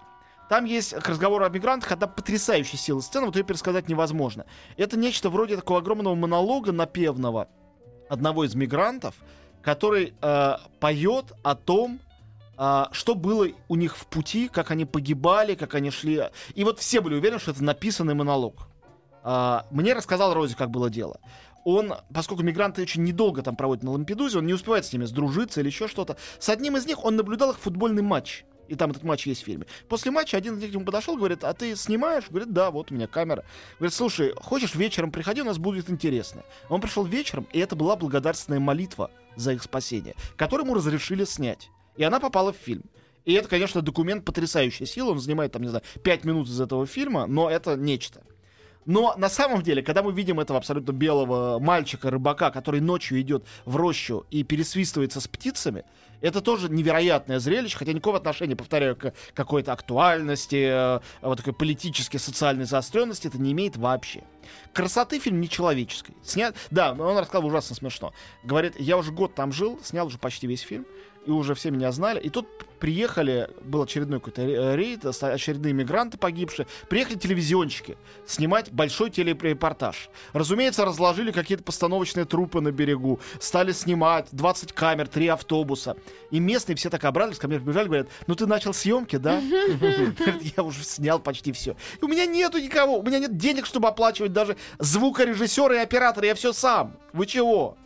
Там 0.49 0.65
есть 0.65 0.93
к 0.93 1.09
разговору 1.09 1.45
о 1.45 1.49
мигрантах 1.49 1.91
одна 1.91 2.07
потрясающая 2.07 2.79
сила 2.79 3.01
сцены, 3.01 3.25
вот 3.25 3.35
ее 3.35 3.43
пересказать 3.43 3.89
невозможно. 3.89 4.45
Это 4.77 4.97
нечто 4.97 5.29
вроде 5.29 5.55
такого 5.55 5.79
огромного 5.79 6.15
монолога 6.15 6.71
напевного 6.71 7.49
одного 8.09 8.45
из 8.45 8.55
мигрантов, 8.55 9.15
который 9.61 10.13
э, 10.21 10.53
поет 10.79 11.33
о 11.43 11.55
том, 11.55 11.99
а, 12.59 12.89
что 12.91 13.13
было 13.13 13.47
у 13.67 13.75
них 13.75 13.95
в 13.95 14.07
пути, 14.07 14.47
как 14.47 14.71
они 14.71 14.85
погибали, 14.85 15.53
как 15.53 15.75
они 15.75 15.91
шли. 15.91 16.23
И 16.55 16.63
вот 16.63 16.79
все 16.79 17.01
были 17.01 17.13
уверены, 17.13 17.39
что 17.39 17.51
это 17.51 17.63
написанный 17.63 18.15
монолог. 18.15 18.67
А, 19.23 19.67
мне 19.69 19.93
рассказал 19.93 20.33
Рози, 20.33 20.55
как 20.55 20.71
было 20.71 20.89
дело. 20.89 21.19
Он, 21.65 21.93
поскольку 22.13 22.43
мигранты 22.43 22.81
очень 22.81 23.03
недолго 23.03 23.43
там 23.43 23.55
проводят 23.55 23.83
на 23.83 23.91
Лампедузе, 23.91 24.39
он 24.39 24.47
не 24.47 24.53
успевает 24.53 24.85
с 24.85 24.93
ними 24.93 25.05
сдружиться 25.05 25.61
или 25.61 25.67
еще 25.67 25.87
что-то. 25.87 26.17
С 26.39 26.49
одним 26.49 26.77
из 26.77 26.87
них 26.87 27.05
он 27.05 27.15
наблюдал 27.15 27.51
их 27.51 27.59
футбольный 27.59 28.01
матч. 28.01 28.43
И 28.67 28.75
там 28.75 28.91
этот 28.91 29.03
матч 29.03 29.27
есть 29.27 29.41
в 29.41 29.45
фильме. 29.45 29.65
После 29.87 30.11
матча 30.11 30.37
один 30.37 30.55
из 30.55 30.61
них 30.61 30.71
к 30.71 30.73
нему 30.73 30.85
подошел, 30.85 31.15
говорит, 31.15 31.43
а 31.43 31.53
ты 31.53 31.75
снимаешь? 31.75 32.25
Говорит, 32.29 32.51
да, 32.53 32.71
вот 32.71 32.91
у 32.91 32.95
меня 32.95 33.07
камера. 33.07 33.43
Говорит, 33.79 33.93
слушай, 33.93 34.33
хочешь 34.35 34.75
вечером 34.75 35.11
приходи, 35.11 35.41
у 35.41 35.45
нас 35.45 35.57
будет 35.57 35.89
интересно. 35.89 36.43
Он 36.69 36.81
пришел 36.81 37.05
вечером, 37.05 37.47
и 37.53 37.59
это 37.59 37.75
была 37.75 37.95
благодарственная 37.95 38.59
молитва 38.59 39.11
за 39.35 39.53
их 39.53 39.63
спасение, 39.63 40.15
которую 40.35 40.65
ему 40.65 40.75
разрешили 40.75 41.23
снять. 41.23 41.69
И 41.95 42.03
она 42.03 42.19
попала 42.19 42.53
в 42.53 42.57
фильм. 42.57 42.83
И 43.25 43.33
это, 43.33 43.49
конечно, 43.49 43.81
документ 43.81 44.23
потрясающей 44.23 44.85
силы. 44.85 45.11
Он 45.11 45.19
занимает, 45.19 45.51
там, 45.51 45.61
не 45.61 45.67
знаю, 45.67 45.83
5 46.03 46.23
минут 46.23 46.47
из 46.47 46.61
этого 46.61 46.85
фильма, 46.85 47.25
но 47.27 47.49
это 47.49 47.75
нечто. 47.75 48.23
Но 48.87 49.13
на 49.17 49.27
самом 49.27 49.61
деле, 49.61 49.83
когда 49.83 50.01
мы 50.01 50.13
видим 50.13 50.39
этого 50.39 50.57
абсолютно 50.57 50.93
белого 50.93 51.59
мальчика-рыбака, 51.59 52.51
который 52.51 52.79
ночью 52.79 53.19
идет 53.19 53.45
в 53.65 53.75
рощу 53.75 54.25
и 54.31 54.43
пересвистывается 54.43 55.19
с 55.19 55.27
птицами, 55.27 55.83
это 56.21 56.39
тоже 56.39 56.69
невероятное 56.69 57.39
зрелище, 57.39 57.77
хотя 57.77 57.91
никакого 57.91 58.17
отношения, 58.17 58.55
повторяю, 58.55 58.95
к 58.95 59.13
какой-то 59.33 59.73
актуальности, 59.73 60.69
э, 60.69 60.99
вот 61.21 61.37
такой 61.37 61.53
политической, 61.53 62.17
социальной 62.17 62.63
заостренности 62.63 63.27
это 63.27 63.37
не 63.37 63.51
имеет 63.51 63.75
вообще. 63.75 64.23
Красоты 64.73 65.19
фильм 65.19 65.41
нечеловеческой. 65.41 66.15
Снят... 66.23 66.55
Да, 66.71 66.93
он 66.93 67.17
рассказал 67.17 67.45
ужасно 67.45 67.75
смешно. 67.75 68.13
Говорит, 68.43 68.79
я 68.79 68.97
уже 68.97 69.11
год 69.11 69.35
там 69.35 69.51
жил, 69.51 69.79
снял 69.83 70.07
уже 70.07 70.17
почти 70.17 70.47
весь 70.47 70.61
фильм, 70.61 70.85
и 71.25 71.31
уже 71.31 71.55
все 71.55 71.71
меня 71.71 71.91
знали. 71.91 72.19
И 72.19 72.29
тут 72.29 72.47
приехали, 72.79 73.49
был 73.63 73.81
очередной 73.81 74.19
какой-то 74.19 74.45
ре- 74.45 74.75
рейд, 74.75 75.05
очередные 75.05 75.73
мигранты 75.73 76.17
погибшие. 76.17 76.67
Приехали 76.89 77.15
телевизионщики 77.17 77.97
снимать 78.25 78.71
большой 78.71 79.09
телерепортаж. 79.09 80.09
Разумеется, 80.33 80.85
разложили 80.85 81.31
какие-то 81.31 81.63
постановочные 81.63 82.25
трупы 82.25 82.61
на 82.61 82.71
берегу, 82.71 83.19
стали 83.39 83.71
снимать 83.71 84.27
20 84.31 84.73
камер, 84.73 85.07
3 85.07 85.27
автобуса. 85.27 85.97
И 86.31 86.39
местные 86.39 86.75
все 86.75 86.89
так 86.89 87.03
обрадовались, 87.03 87.39
ко 87.39 87.47
мне 87.47 87.59
побежали, 87.59 87.87
говорят, 87.87 88.07
ну 88.27 88.35
ты 88.35 88.45
начал 88.45 88.73
съемки, 88.73 89.15
да? 89.15 89.39
Я 90.57 90.63
уже 90.63 90.83
снял 90.83 91.19
почти 91.19 91.51
все. 91.51 91.75
И 92.01 92.05
у 92.05 92.07
меня 92.07 92.25
нету 92.25 92.59
никого, 92.59 92.99
у 92.99 93.03
меня 93.03 93.19
нет 93.19 93.37
денег, 93.37 93.65
чтобы 93.65 93.87
оплачивать 93.87 94.33
даже 94.33 94.55
звукорежиссера 94.79 95.75
и 95.75 95.79
оператора, 95.79 96.27
я 96.27 96.35
все 96.35 96.53
сам. 96.53 96.95
Вы 97.13 97.25
чего? 97.25 97.77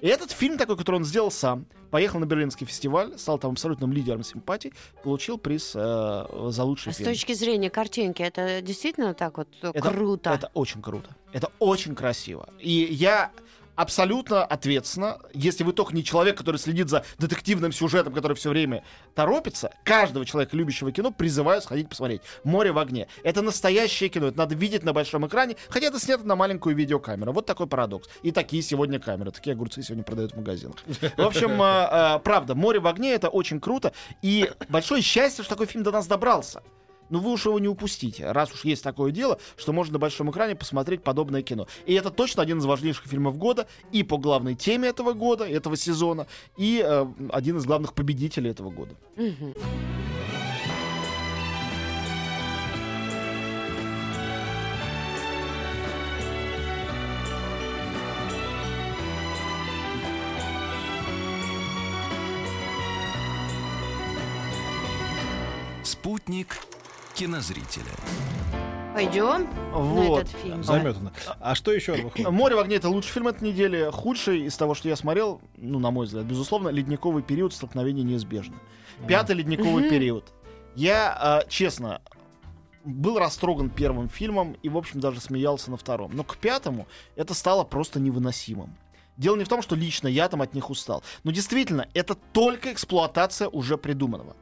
И 0.00 0.06
этот 0.06 0.30
фильм 0.30 0.58
такой, 0.58 0.76
который 0.76 0.96
он 0.96 1.04
сделал 1.04 1.30
сам, 1.30 1.66
поехал 1.90 2.20
на 2.20 2.24
Берлинский 2.26 2.66
фестиваль, 2.66 3.18
стал 3.18 3.38
там 3.38 3.52
абсолютным 3.52 3.92
лидером 3.92 4.22
симпатий, 4.22 4.72
получил 5.02 5.38
приз 5.38 5.72
э, 5.74 6.24
за 6.50 6.62
лучший 6.64 6.90
А 6.90 6.92
с 6.92 6.96
фильм. 6.98 7.10
точки 7.10 7.32
зрения 7.32 7.68
картинки, 7.70 8.22
это 8.22 8.60
действительно 8.62 9.14
так 9.14 9.38
вот 9.38 9.48
Это- 9.60 9.80
круто. 9.80 10.30
Это 10.30 10.50
очень 10.54 10.82
круто. 10.82 11.16
Это 11.32 11.50
очень 11.58 11.94
красиво. 11.96 12.48
И 12.60 12.70
я 12.70 13.32
абсолютно 13.78 14.44
ответственно. 14.44 15.18
Если 15.32 15.62
вы 15.62 15.72
только 15.72 15.94
не 15.94 16.02
человек, 16.02 16.36
который 16.36 16.56
следит 16.56 16.88
за 16.88 17.04
детективным 17.18 17.70
сюжетом, 17.70 18.12
который 18.12 18.36
все 18.36 18.50
время 18.50 18.82
торопится, 19.14 19.72
каждого 19.84 20.26
человека, 20.26 20.56
любящего 20.56 20.90
кино, 20.90 21.12
призываю 21.12 21.62
сходить 21.62 21.88
посмотреть. 21.88 22.22
«Море 22.42 22.72
в 22.72 22.78
огне». 22.78 23.06
Это 23.22 23.40
настоящее 23.40 24.08
кино. 24.08 24.26
Это 24.26 24.38
надо 24.38 24.56
видеть 24.56 24.82
на 24.82 24.92
большом 24.92 25.28
экране, 25.28 25.54
хотя 25.68 25.86
это 25.86 26.00
снято 26.00 26.24
на 26.24 26.34
маленькую 26.34 26.74
видеокамеру. 26.74 27.32
Вот 27.32 27.46
такой 27.46 27.68
парадокс. 27.68 28.08
И 28.24 28.32
такие 28.32 28.62
сегодня 28.62 28.98
камеры. 28.98 29.30
Такие 29.30 29.52
огурцы 29.52 29.80
сегодня 29.80 30.02
продают 30.02 30.32
в 30.32 30.36
магазинах. 30.36 30.78
В 31.16 31.22
общем, 31.22 31.62
а, 31.62 32.14
а, 32.14 32.18
правда, 32.18 32.56
«Море 32.56 32.80
в 32.80 32.88
огне»— 32.88 33.12
это 33.14 33.28
очень 33.28 33.60
круто. 33.60 33.92
И 34.22 34.50
большое 34.68 35.02
счастье, 35.02 35.44
что 35.44 35.54
такой 35.54 35.66
фильм 35.66 35.84
до 35.84 35.92
нас 35.92 36.08
добрался. 36.08 36.62
Ну 37.10 37.20
вы 37.20 37.32
уж 37.32 37.46
его 37.46 37.58
не 37.58 37.68
упустите, 37.68 38.30
раз 38.30 38.52
уж 38.52 38.64
есть 38.64 38.82
такое 38.82 39.12
дело, 39.12 39.38
что 39.56 39.72
можно 39.72 39.94
на 39.94 39.98
большом 39.98 40.30
экране 40.30 40.54
посмотреть 40.54 41.02
подобное 41.02 41.42
кино. 41.42 41.66
И 41.86 41.94
это 41.94 42.10
точно 42.10 42.42
один 42.42 42.58
из 42.58 42.64
важнейших 42.64 43.06
фильмов 43.06 43.38
года 43.38 43.66
и 43.92 44.02
по 44.02 44.18
главной 44.18 44.54
теме 44.54 44.88
этого 44.88 45.12
года, 45.12 45.44
этого 45.44 45.76
сезона, 45.76 46.26
и 46.56 46.82
э, 46.84 47.06
один 47.30 47.56
из 47.56 47.64
главных 47.64 47.94
победителей 47.94 48.50
этого 48.50 48.70
года. 48.70 48.94
Спутник 65.82 66.58
кинозрителя. 67.18 67.84
Пойдем 68.94 69.48
на 69.72 69.78
Вот. 69.78 70.22
этот 70.22 70.40
фильм. 70.40 70.62
Заметано. 70.62 71.12
А 71.40 71.56
что 71.56 71.72
еще 71.72 71.94
выходит? 71.94 72.30
«Море 72.30 72.54
в 72.54 72.60
огне»— 72.60 72.76
это 72.76 72.88
лучший 72.88 73.12
фильм 73.12 73.26
этой 73.26 73.48
недели. 73.48 73.90
Худший 73.92 74.42
из 74.42 74.56
того, 74.56 74.74
что 74.74 74.88
я 74.88 74.94
смотрел, 74.94 75.40
ну, 75.56 75.80
на 75.80 75.90
мой 75.90 76.06
взгляд, 76.06 76.26
безусловно, 76.26 76.68
«Ледниковый 76.68 77.24
период. 77.24 77.52
Столкновение 77.52 78.04
неизбежно». 78.04 78.56
Пятый 79.08 79.34
«Ледниковый 79.34 79.90
период». 79.90 80.32
Я, 80.76 81.42
э, 81.44 81.48
честно, 81.48 82.00
был 82.84 83.18
растроган 83.18 83.68
первым 83.68 84.08
фильмом 84.08 84.56
и, 84.62 84.68
в 84.68 84.76
общем, 84.76 85.00
даже 85.00 85.20
смеялся 85.20 85.72
на 85.72 85.76
втором. 85.76 86.12
Но 86.14 86.22
к 86.22 86.36
пятому 86.36 86.86
это 87.16 87.34
стало 87.34 87.64
просто 87.64 87.98
невыносимым. 87.98 88.76
Дело 89.16 89.34
не 89.34 89.42
в 89.42 89.48
том, 89.48 89.62
что 89.62 89.74
лично 89.74 90.06
я 90.06 90.28
там 90.28 90.40
от 90.40 90.54
них 90.54 90.70
устал. 90.70 91.02
Но 91.24 91.32
действительно, 91.32 91.88
это 91.94 92.14
только 92.14 92.72
эксплуатация 92.72 93.48
уже 93.48 93.76
придуманного. 93.76 94.36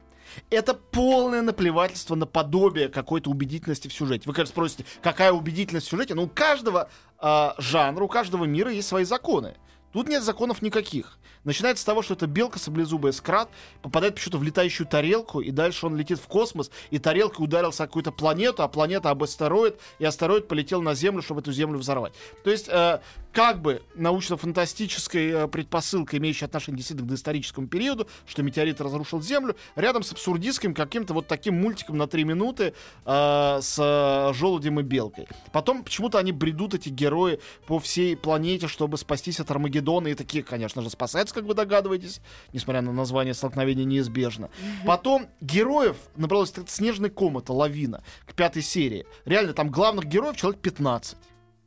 Это 0.49 0.73
полное 0.73 1.41
наплевательство 1.41 2.15
на 2.15 2.25
подобие 2.25 2.89
какой-то 2.89 3.29
убедительности 3.29 3.87
в 3.87 3.93
сюжете. 3.93 4.23
Вы, 4.25 4.33
конечно, 4.33 4.51
спросите, 4.51 4.85
какая 5.01 5.31
убедительность 5.31 5.87
в 5.87 5.89
сюжете? 5.89 6.15
Ну, 6.15 6.23
у 6.23 6.27
каждого 6.27 6.89
а, 7.17 7.55
жанра, 7.57 8.03
у 8.03 8.07
каждого 8.07 8.45
мира 8.45 8.71
есть 8.71 8.87
свои 8.87 9.03
законы. 9.03 9.55
Тут 9.97 10.09
нет 10.09 10.21
законов 10.21 10.61
никаких. 10.61 11.17
Начинается 11.43 11.81
с 11.81 11.85
того, 11.85 12.03
что 12.03 12.13
эта 12.13 12.27
белка 12.27 12.59
саблезубая 12.59 13.11
скрат 13.11 13.49
попадает 13.81 14.13
почему-то 14.13 14.37
в 14.37 14.43
летающую 14.43 14.85
тарелку, 14.85 15.41
и 15.41 15.49
дальше 15.49 15.87
он 15.87 15.97
летит 15.97 16.19
в 16.19 16.27
космос, 16.27 16.69
и 16.91 16.99
тарелка 16.99 17.41
ударился 17.41 17.85
о 17.85 17.87
какую-то 17.87 18.11
планету, 18.11 18.61
а 18.61 18.67
планета 18.67 19.09
об 19.09 19.23
астероид, 19.23 19.79
и 19.97 20.05
астероид 20.05 20.47
полетел 20.47 20.83
на 20.83 20.93
Землю, 20.93 21.23
чтобы 21.23 21.41
эту 21.41 21.51
Землю 21.51 21.79
взорвать. 21.79 22.13
То 22.43 22.51
есть, 22.51 22.67
э, 22.69 22.99
как 23.31 23.61
бы 23.61 23.81
научно-фантастической 23.95 25.29
э, 25.29 25.47
предпосылкой, 25.47 26.19
имеющей 26.19 26.45
отношение 26.45 26.77
действительно 26.77 27.07
к 27.07 27.09
доисторическому 27.09 27.67
периоду, 27.67 28.07
что 28.27 28.43
метеорит 28.43 28.81
разрушил 28.81 29.21
Землю, 29.21 29.55
рядом 29.75 30.03
с 30.03 30.11
абсурдистским 30.11 30.73
каким-то 30.73 31.13
вот 31.13 31.27
таким 31.27 31.59
мультиком 31.59 31.97
на 31.97 32.07
три 32.07 32.23
минуты 32.23 32.73
э, 33.05 33.59
с 33.61 33.77
э, 33.79 34.33
желудем 34.33 34.79
и 34.79 34.83
белкой. 34.83 35.27
Потом 35.51 35.83
почему-то 35.83 36.19
они 36.19 36.31
бредут, 36.33 36.75
эти 36.75 36.89
герои, 36.89 37.39
по 37.65 37.79
всей 37.79 38.15
планете, 38.15 38.67
чтобы 38.67 38.97
спастись 38.97 39.39
от 39.39 39.49
Армагеддона, 39.49 39.86
и 40.09 40.13
такие, 40.13 40.43
конечно 40.43 40.81
же, 40.81 40.89
спасаются, 40.89 41.33
как 41.33 41.45
вы 41.45 41.53
догадываетесь, 41.53 42.21
несмотря 42.53 42.81
на 42.81 42.91
название 42.91 43.33
столкновения 43.33 43.85
неизбежно. 43.85 44.49
Потом 44.85 45.27
героев 45.41 45.97
набралось 46.15 46.53
снежный 46.67 47.09
ком, 47.09 47.37
это 47.37 47.53
лавина, 47.53 48.03
к 48.25 48.33
пятой 48.33 48.61
серии. 48.61 49.05
Реально, 49.25 49.53
там 49.53 49.69
главных 49.69 50.05
героев 50.05 50.37
человек 50.37 50.61
15. 50.61 51.17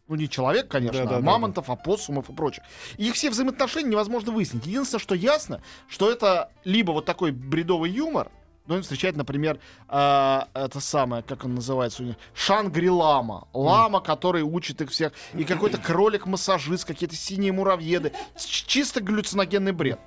Ну, 0.08 0.16
не 0.16 0.28
человек, 0.28 0.66
конечно, 0.66 1.04
Да-да-да-да. 1.04 1.18
а 1.18 1.32
мамонтов, 1.32 1.70
опоссумов 1.70 2.28
и 2.30 2.32
прочих. 2.32 2.64
И 2.98 3.06
их 3.06 3.14
все 3.14 3.30
взаимоотношения 3.30 3.90
невозможно 3.90 4.32
выяснить. 4.32 4.66
Единственное, 4.66 5.00
что 5.00 5.14
ясно, 5.14 5.62
что 5.88 6.10
это 6.10 6.50
либо 6.64 6.90
вот 6.90 7.04
такой 7.04 7.30
бредовый 7.30 7.92
юмор, 7.92 8.28
ну, 8.70 8.76
он 8.76 8.82
встречает, 8.82 9.16
например, 9.16 9.58
а, 9.88 10.48
это 10.54 10.78
самое, 10.78 11.24
как 11.24 11.44
он 11.44 11.56
называется 11.56 12.04
у 12.04 12.06
них, 12.06 12.16
Шангри-Лама. 12.34 13.48
Лама, 13.52 14.00
который 14.00 14.42
учит 14.42 14.80
их 14.80 14.90
всех. 14.90 15.12
И 15.34 15.44
какой-то 15.44 15.78
кролик-массажист, 15.78 16.84
какие-то 16.84 17.16
синие 17.16 17.52
муравьеды. 17.52 18.12
Чисто 18.38 19.00
галлюциногенный 19.00 19.72
бред. 19.72 19.98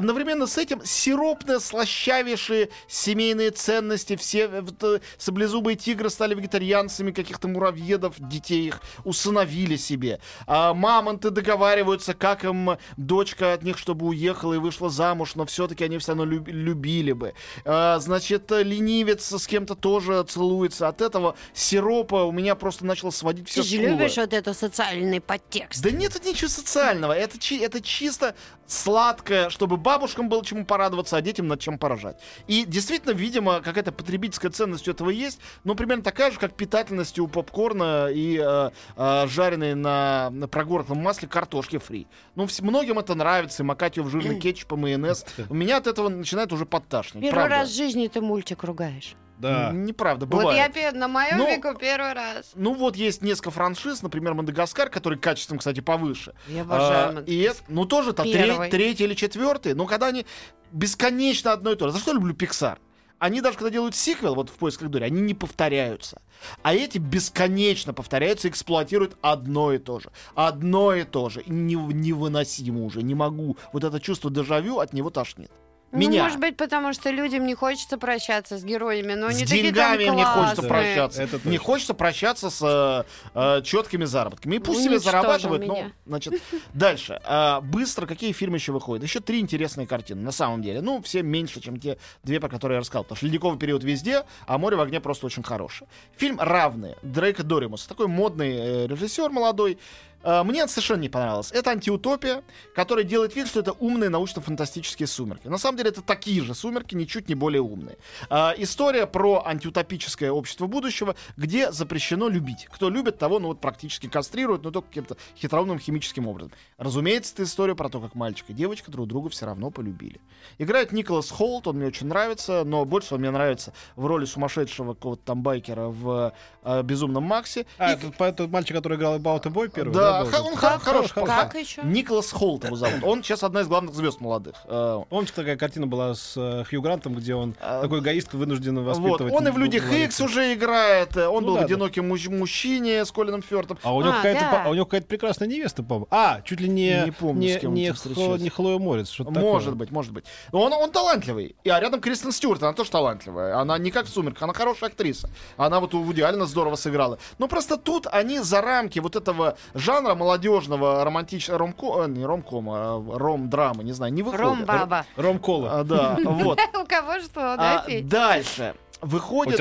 Одновременно 0.00 0.46
с 0.46 0.58
этим 0.58 0.84
сиропные, 0.84 1.58
слащавейшие 1.58 2.68
семейные 2.86 3.50
ценности. 3.50 4.14
Все 4.16 4.40
э, 4.46 4.62
э, 4.82 4.98
саблезубые 5.16 5.74
тигры 5.74 6.10
стали 6.10 6.34
вегетарианцами 6.34 7.12
каких-то 7.12 7.48
муравьедов, 7.48 8.16
детей 8.18 8.66
их 8.66 8.82
усыновили 9.04 9.76
себе. 9.76 10.20
А 10.46 10.74
мамонты 10.74 11.30
договариваются, 11.30 12.12
как 12.12 12.44
им 12.44 12.76
дочка 12.98 13.54
от 13.54 13.62
них, 13.62 13.78
чтобы 13.78 14.04
уехала 14.08 14.52
и 14.52 14.58
вышла 14.58 14.90
замуж, 14.90 15.34
но 15.34 15.46
все-таки 15.46 15.84
они 15.84 15.96
все 15.96 16.08
равно 16.12 16.26
люб- 16.26 16.48
любили 16.48 17.12
бы. 17.12 17.32
А, 17.64 17.98
значит, 17.98 18.50
ленивец 18.50 19.32
с 19.32 19.46
кем-то 19.46 19.76
тоже 19.76 20.22
целуется. 20.24 20.88
От 20.88 21.00
этого 21.00 21.36
сиропа 21.54 22.24
у 22.24 22.32
меня 22.32 22.54
просто 22.54 22.84
начало 22.84 23.12
сводить 23.12 23.48
все 23.48 23.62
Ты 23.62 23.68
же 23.68 23.76
любишь 23.78 24.16
вот 24.18 24.34
это 24.34 24.52
социальный 24.52 25.22
подтекст. 25.22 25.82
да 25.82 25.90
нет 25.90 26.12
тут 26.12 26.26
ничего 26.26 26.50
социального. 26.50 27.12
Это, 27.12 27.38
чи- 27.38 27.60
это 27.60 27.80
чисто 27.80 28.34
сладкое, 28.66 29.50
чтобы 29.50 29.76
бабушкам 29.76 30.28
было 30.28 30.44
чему 30.44 30.64
порадоваться, 30.64 31.16
а 31.16 31.20
детям 31.20 31.48
над 31.48 31.60
чем 31.60 31.78
поражать. 31.78 32.18
И 32.46 32.64
действительно, 32.66 33.12
видимо, 33.12 33.60
какая-то 33.60 33.92
потребительская 33.92 34.50
ценность 34.50 34.88
у 34.88 34.90
этого 34.90 35.10
есть, 35.10 35.40
но 35.64 35.74
примерно 35.74 36.02
такая 36.02 36.30
же, 36.30 36.38
как 36.38 36.54
питательность 36.54 37.18
у 37.18 37.28
попкорна 37.28 38.08
и 38.10 38.40
э, 38.42 38.70
э, 38.96 39.26
жареной 39.28 39.74
на, 39.74 40.30
на 40.30 40.48
прогорклом 40.48 40.98
масле 40.98 41.28
картошки 41.28 41.78
фри. 41.78 42.06
Ну, 42.34 42.44
вс- 42.44 42.62
многим 42.62 42.98
это 42.98 43.14
нравится, 43.14 43.62
и 43.62 43.66
макать 43.66 43.96
ее 43.96 44.02
в 44.02 44.10
жирный 44.10 44.40
кетчуп 44.40 44.72
и 44.72 44.76
майонез. 44.76 45.24
У 45.48 45.54
меня 45.54 45.78
от 45.78 45.86
этого 45.86 46.08
начинает 46.08 46.52
уже 46.52 46.66
подташнить. 46.66 47.22
Первый 47.22 47.34
правда. 47.34 47.56
раз 47.56 47.70
в 47.70 47.76
жизни 47.76 48.08
ты 48.08 48.20
мультик 48.20 48.64
ругаешь. 48.64 49.14
Да. 49.38 49.70
Неправда, 49.72 50.26
Вот 50.26 50.34
бывает. 50.40 50.58
я 50.58 50.68
пе- 50.68 50.96
на 50.96 51.08
моем 51.08 51.38
Ну, 51.38 51.46
веку 51.46 51.74
первый 51.78 52.12
раз. 52.14 52.52
Ну 52.54 52.74
вот 52.74 52.96
есть 52.96 53.22
несколько 53.22 53.50
франшиз, 53.50 54.02
например, 54.02 54.34
Мадагаскар, 54.34 54.88
который 54.88 55.18
качеством, 55.18 55.58
кстати, 55.58 55.80
повыше. 55.80 56.34
Я 56.48 56.62
обожаю 56.62 57.18
А, 57.18 57.22
и 57.26 57.38
это, 57.40 57.58
ну 57.68 57.84
тоже-то 57.84 58.22
Первый. 58.22 58.70
тре- 58.70 58.78
третий 58.78 59.04
или 59.04 59.14
четвертый, 59.14 59.74
но 59.74 59.86
когда 59.86 60.06
они 60.06 60.24
бесконечно 60.72 61.52
одно 61.52 61.72
и 61.72 61.76
то 61.76 61.86
же. 61.88 61.92
За 61.92 61.98
что 61.98 62.10
я 62.12 62.14
люблю 62.16 62.34
Pixar? 62.34 62.78
Они 63.18 63.40
даже 63.40 63.56
когда 63.56 63.70
делают 63.70 63.94
сиквел, 63.96 64.34
вот 64.34 64.50
в 64.50 64.54
поисках 64.54 64.90
Дори, 64.90 65.06
они 65.06 65.22
не 65.22 65.32
повторяются. 65.32 66.20
А 66.62 66.74
эти 66.74 66.98
бесконечно 66.98 67.94
повторяются 67.94 68.46
и 68.48 68.50
эксплуатируют 68.50 69.16
одно 69.22 69.72
и 69.72 69.78
то 69.78 70.00
же. 70.00 70.10
Одно 70.34 70.94
и 70.94 71.04
то 71.04 71.30
же. 71.30 71.40
И 71.40 71.50
не- 71.50 71.76
невыносимо 71.76 72.84
уже. 72.84 73.02
Не 73.02 73.14
могу. 73.14 73.56
Вот 73.72 73.84
это 73.84 74.00
чувство 74.00 74.30
дежавю 74.30 74.80
от 74.80 74.92
него 74.92 75.08
тошнит. 75.08 75.50
Ну, 75.96 76.10
Меня. 76.10 76.24
может 76.24 76.38
быть, 76.38 76.58
потому 76.58 76.92
что 76.92 77.10
людям 77.10 77.46
не 77.46 77.54
хочется 77.54 77.96
прощаться 77.96 78.58
с 78.58 78.64
героями, 78.64 79.14
но 79.14 79.30
с 79.30 79.34
они 79.34 79.44
такие 79.44 79.72
там 79.72 79.96
деньгами 79.96 80.10
мне 80.10 80.24
хочется 80.24 80.56
классные. 80.56 80.68
прощаться. 80.68 81.22
Это 81.22 81.48
Не 81.48 81.56
хочется 81.56 81.94
прощаться 81.94 82.50
с 82.50 83.06
э, 83.34 83.62
четкими 83.62 84.04
заработками. 84.04 84.56
И 84.56 84.58
пусть 84.58 84.80
себе 84.80 84.96
Уничтожил 84.96 85.22
зарабатывают, 85.22 85.66
но, 85.66 85.74
меня. 85.74 85.92
значит, 86.06 86.42
дальше. 86.74 87.18
А, 87.24 87.62
быстро 87.62 88.06
какие 88.06 88.32
фильмы 88.32 88.58
еще 88.58 88.72
выходят? 88.72 89.02
Еще 89.02 89.20
три 89.20 89.40
интересные 89.40 89.86
картины, 89.86 90.20
на 90.20 90.32
самом 90.32 90.60
деле. 90.60 90.82
Ну, 90.82 91.00
все 91.00 91.22
меньше, 91.22 91.60
чем 91.62 91.80
те 91.80 91.96
две, 92.22 92.40
про 92.40 92.50
которые 92.50 92.76
я 92.76 92.80
рассказал. 92.80 93.04
Потому 93.04 93.16
что 93.16 93.26
«Ледниковый 93.26 93.58
период» 93.58 93.82
везде, 93.82 94.24
а 94.46 94.58
«Море 94.58 94.76
в 94.76 94.80
огне» 94.82 95.00
просто 95.00 95.24
очень 95.24 95.42
хороший. 95.42 95.86
Фильм 96.18 96.38
«Равные» 96.38 96.96
Дрейка 97.02 97.42
Доримус. 97.42 97.86
Такой 97.86 98.06
модный 98.06 98.54
э, 98.56 98.86
режиссер 98.86 99.30
молодой. 99.30 99.78
А, 100.22 100.42
Мне 100.44 100.60
это 100.60 100.70
совершенно 100.72 101.00
не 101.02 101.08
понравилось. 101.08 101.52
Это 101.52 101.70
антиутопия, 101.70 102.42
которая 102.74 103.04
делает 103.04 103.34
вид, 103.36 103.46
что 103.48 103.60
это 103.60 103.72
умные 103.72 104.10
научно-фантастические 104.10 105.06
сумерки. 105.06 105.48
На 105.48 105.58
самом 105.58 105.76
деле 105.78 105.90
это 105.90 106.02
такие 106.02 106.42
же 106.42 106.54
сумерки, 106.54 106.94
ничуть 106.94 107.28
не 107.28 107.34
более 107.34 107.62
умные. 107.62 107.96
А, 108.28 108.54
история 108.56 109.06
про 109.06 109.42
антиутопическое 109.46 110.30
общество 110.30 110.66
будущего, 110.66 111.14
где 111.36 111.70
запрещено 111.72 112.28
любить. 112.28 112.66
Кто 112.70 112.90
любит, 112.90 113.18
того, 113.18 113.38
ну 113.38 113.48
вот 113.48 113.60
практически 113.60 114.08
кастрируют, 114.08 114.62
но 114.64 114.70
только 114.70 114.88
каким-то 114.88 115.16
хитроумным 115.36 115.78
химическим 115.78 116.26
образом. 116.26 116.52
Разумеется, 116.78 117.34
это 117.34 117.42
история 117.44 117.74
про 117.74 117.88
то, 117.88 118.00
как 118.00 118.14
мальчик 118.14 118.46
и 118.50 118.52
девочка 118.52 118.90
друг 118.90 119.06
друга 119.08 119.28
все 119.30 119.46
равно 119.46 119.70
полюбили. 119.70 120.20
Играет 120.58 120.92
Николас 120.92 121.30
Холт, 121.30 121.66
он 121.66 121.76
мне 121.76 121.86
очень 121.86 122.06
нравится, 122.08 122.64
но 122.64 122.84
больше 122.84 123.14
он 123.14 123.20
мне 123.20 123.30
нравится 123.30 123.72
в 123.94 124.06
роли 124.06 124.24
сумасшедшего 124.24 124.94
какого-то 124.94 125.22
там 125.24 125.42
байкера 125.42 125.86
в 125.88 126.32
э, 126.62 126.82
«Безумном 126.82 127.24
Максе». 127.24 127.66
А, 127.78 127.92
И- 127.92 127.96
это 127.96 128.32
тот 128.32 128.50
мальчик, 128.50 128.76
который 128.76 128.96
играл 128.98 129.16
About 129.18 129.46
a 129.46 129.50
Boy 129.50 129.70
первый? 129.72 129.92
да, 129.94 130.05
Ха- 130.30 130.42
он 130.42 130.54
Как? 130.56 130.82
хороший 130.82 131.14
Как. 131.14 131.26
Как 131.26 131.54
еще? 131.54 131.82
Николас 131.84 132.30
Холт 132.32 132.64
его 132.64 132.76
зовут. 132.76 133.02
Он 133.02 133.22
сейчас 133.22 133.42
одна 133.42 133.60
из 133.60 133.68
главных 133.68 133.94
звезд 133.94 134.20
молодых. 134.20 134.54
Э, 134.66 135.02
Помните, 135.08 135.32
такая 135.34 135.56
картина 135.56 135.86
была 135.86 136.14
с 136.14 136.34
э, 136.36 136.64
Хью 136.68 136.80
Грантом, 136.82 137.14
где 137.14 137.34
он 137.34 137.54
А, 137.60 137.82
такой 137.82 138.00
эгоист 138.00 138.32
вынужден 138.34 138.78
Вот. 138.82 138.96
воспитывать... 138.96 139.32
Он 139.32 139.46
и 139.48 139.50
в 139.50 139.58
«Людях. 139.58 139.90
Икс» 139.92 140.20
уже 140.20 140.54
играет. 140.54 141.16
э, 141.16 141.26
Он 141.26 141.42
Ну 141.42 141.48
был 141.48 141.54
да, 141.54 141.60
в 141.60 141.68
да. 141.68 141.74
«Одиноком 141.74 142.08
муж- 142.08 142.28
мужчине» 142.28 143.04
с 143.04 143.10
Колином 143.12 143.42
Фёртом. 143.42 143.78
А 143.82 143.94
у 143.94 144.00
него 144.00 144.12
А, 144.12 144.16
какая-то, 144.16 144.40
да. 144.40 144.62
а 144.66 144.70
у 144.70 144.74
него 144.74 144.84
какая-то 144.86 145.06
прекрасная 145.06 145.48
невеста, 145.48 145.82
по-моему. 145.82 146.08
А, 146.10 146.40
чуть 146.42 146.60
ли 146.60 146.68
не, 146.68 147.02
Не 147.06 147.10
помню, 147.12 147.40
не, 147.42 147.54
с 147.56 147.60
кем 147.60 147.70
он 147.70 147.74
не, 147.74 147.88
Хло- 147.90 148.38
не 148.38 148.48
Хлоя 148.50 148.78
Морец, 148.78 149.18
Может 149.18 149.34
такое. 149.34 149.70
быть, 149.74 149.90
может 149.90 150.12
быть. 150.12 150.24
Но 150.52 150.62
он, 150.62 150.72
он 150.72 150.90
талантливый. 150.90 151.56
И, 151.64 151.68
а 151.68 151.80
рядом 151.80 152.00
Кристен 152.00 152.32
Стюарт, 152.32 152.62
она 152.62 152.72
тоже 152.72 152.90
талантливая. 152.90 153.58
Она 153.58 153.78
не 153.78 153.90
как 153.90 154.06
в 154.06 154.08
«Сумерках», 154.10 154.42
она 154.42 154.52
хорошая 154.52 154.90
актриса. 154.90 155.28
Она 155.56 155.80
вот 155.80 155.94
у 155.94 156.02
Вуди 156.02 156.20
Аллена 156.22 156.46
здорово 156.46 156.76
сыграла. 156.76 157.18
Но 157.38 157.48
просто 157.48 157.76
тут 157.76 158.06
они 158.10 158.40
за 158.40 158.60
рамки 158.60 158.98
вот 158.98 159.16
этого 159.16 159.56
жанра 159.74 159.95
молодежного 160.00 161.04
романтичного 161.04 161.58
ромко... 161.58 162.04
э, 162.04 162.08
не 162.08 162.24
ромкома, 162.24 162.74
а 162.76 163.18
ром-драмы, 163.18 163.84
не 163.84 163.92
знаю, 163.92 164.12
не 164.12 164.22
выходят. 164.22 164.46
Ром-баба. 164.46 165.06
Ром-кола. 165.16 165.80
А, 165.80 165.84
да, 165.84 166.18
вот. 166.24 166.58
У 166.74 166.86
кого 166.86 167.20
что, 167.20 167.54
А, 167.54 167.56
да, 167.56 167.84
Петь? 167.86 168.08
Дальше. 168.08 168.74
У 169.02 169.06
Выходит 169.06 169.60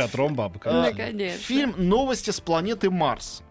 фильм 1.32 1.76
«Новости 1.78 2.32
с 2.32 2.40
планеты 2.40 2.90
Марс». 2.90 3.44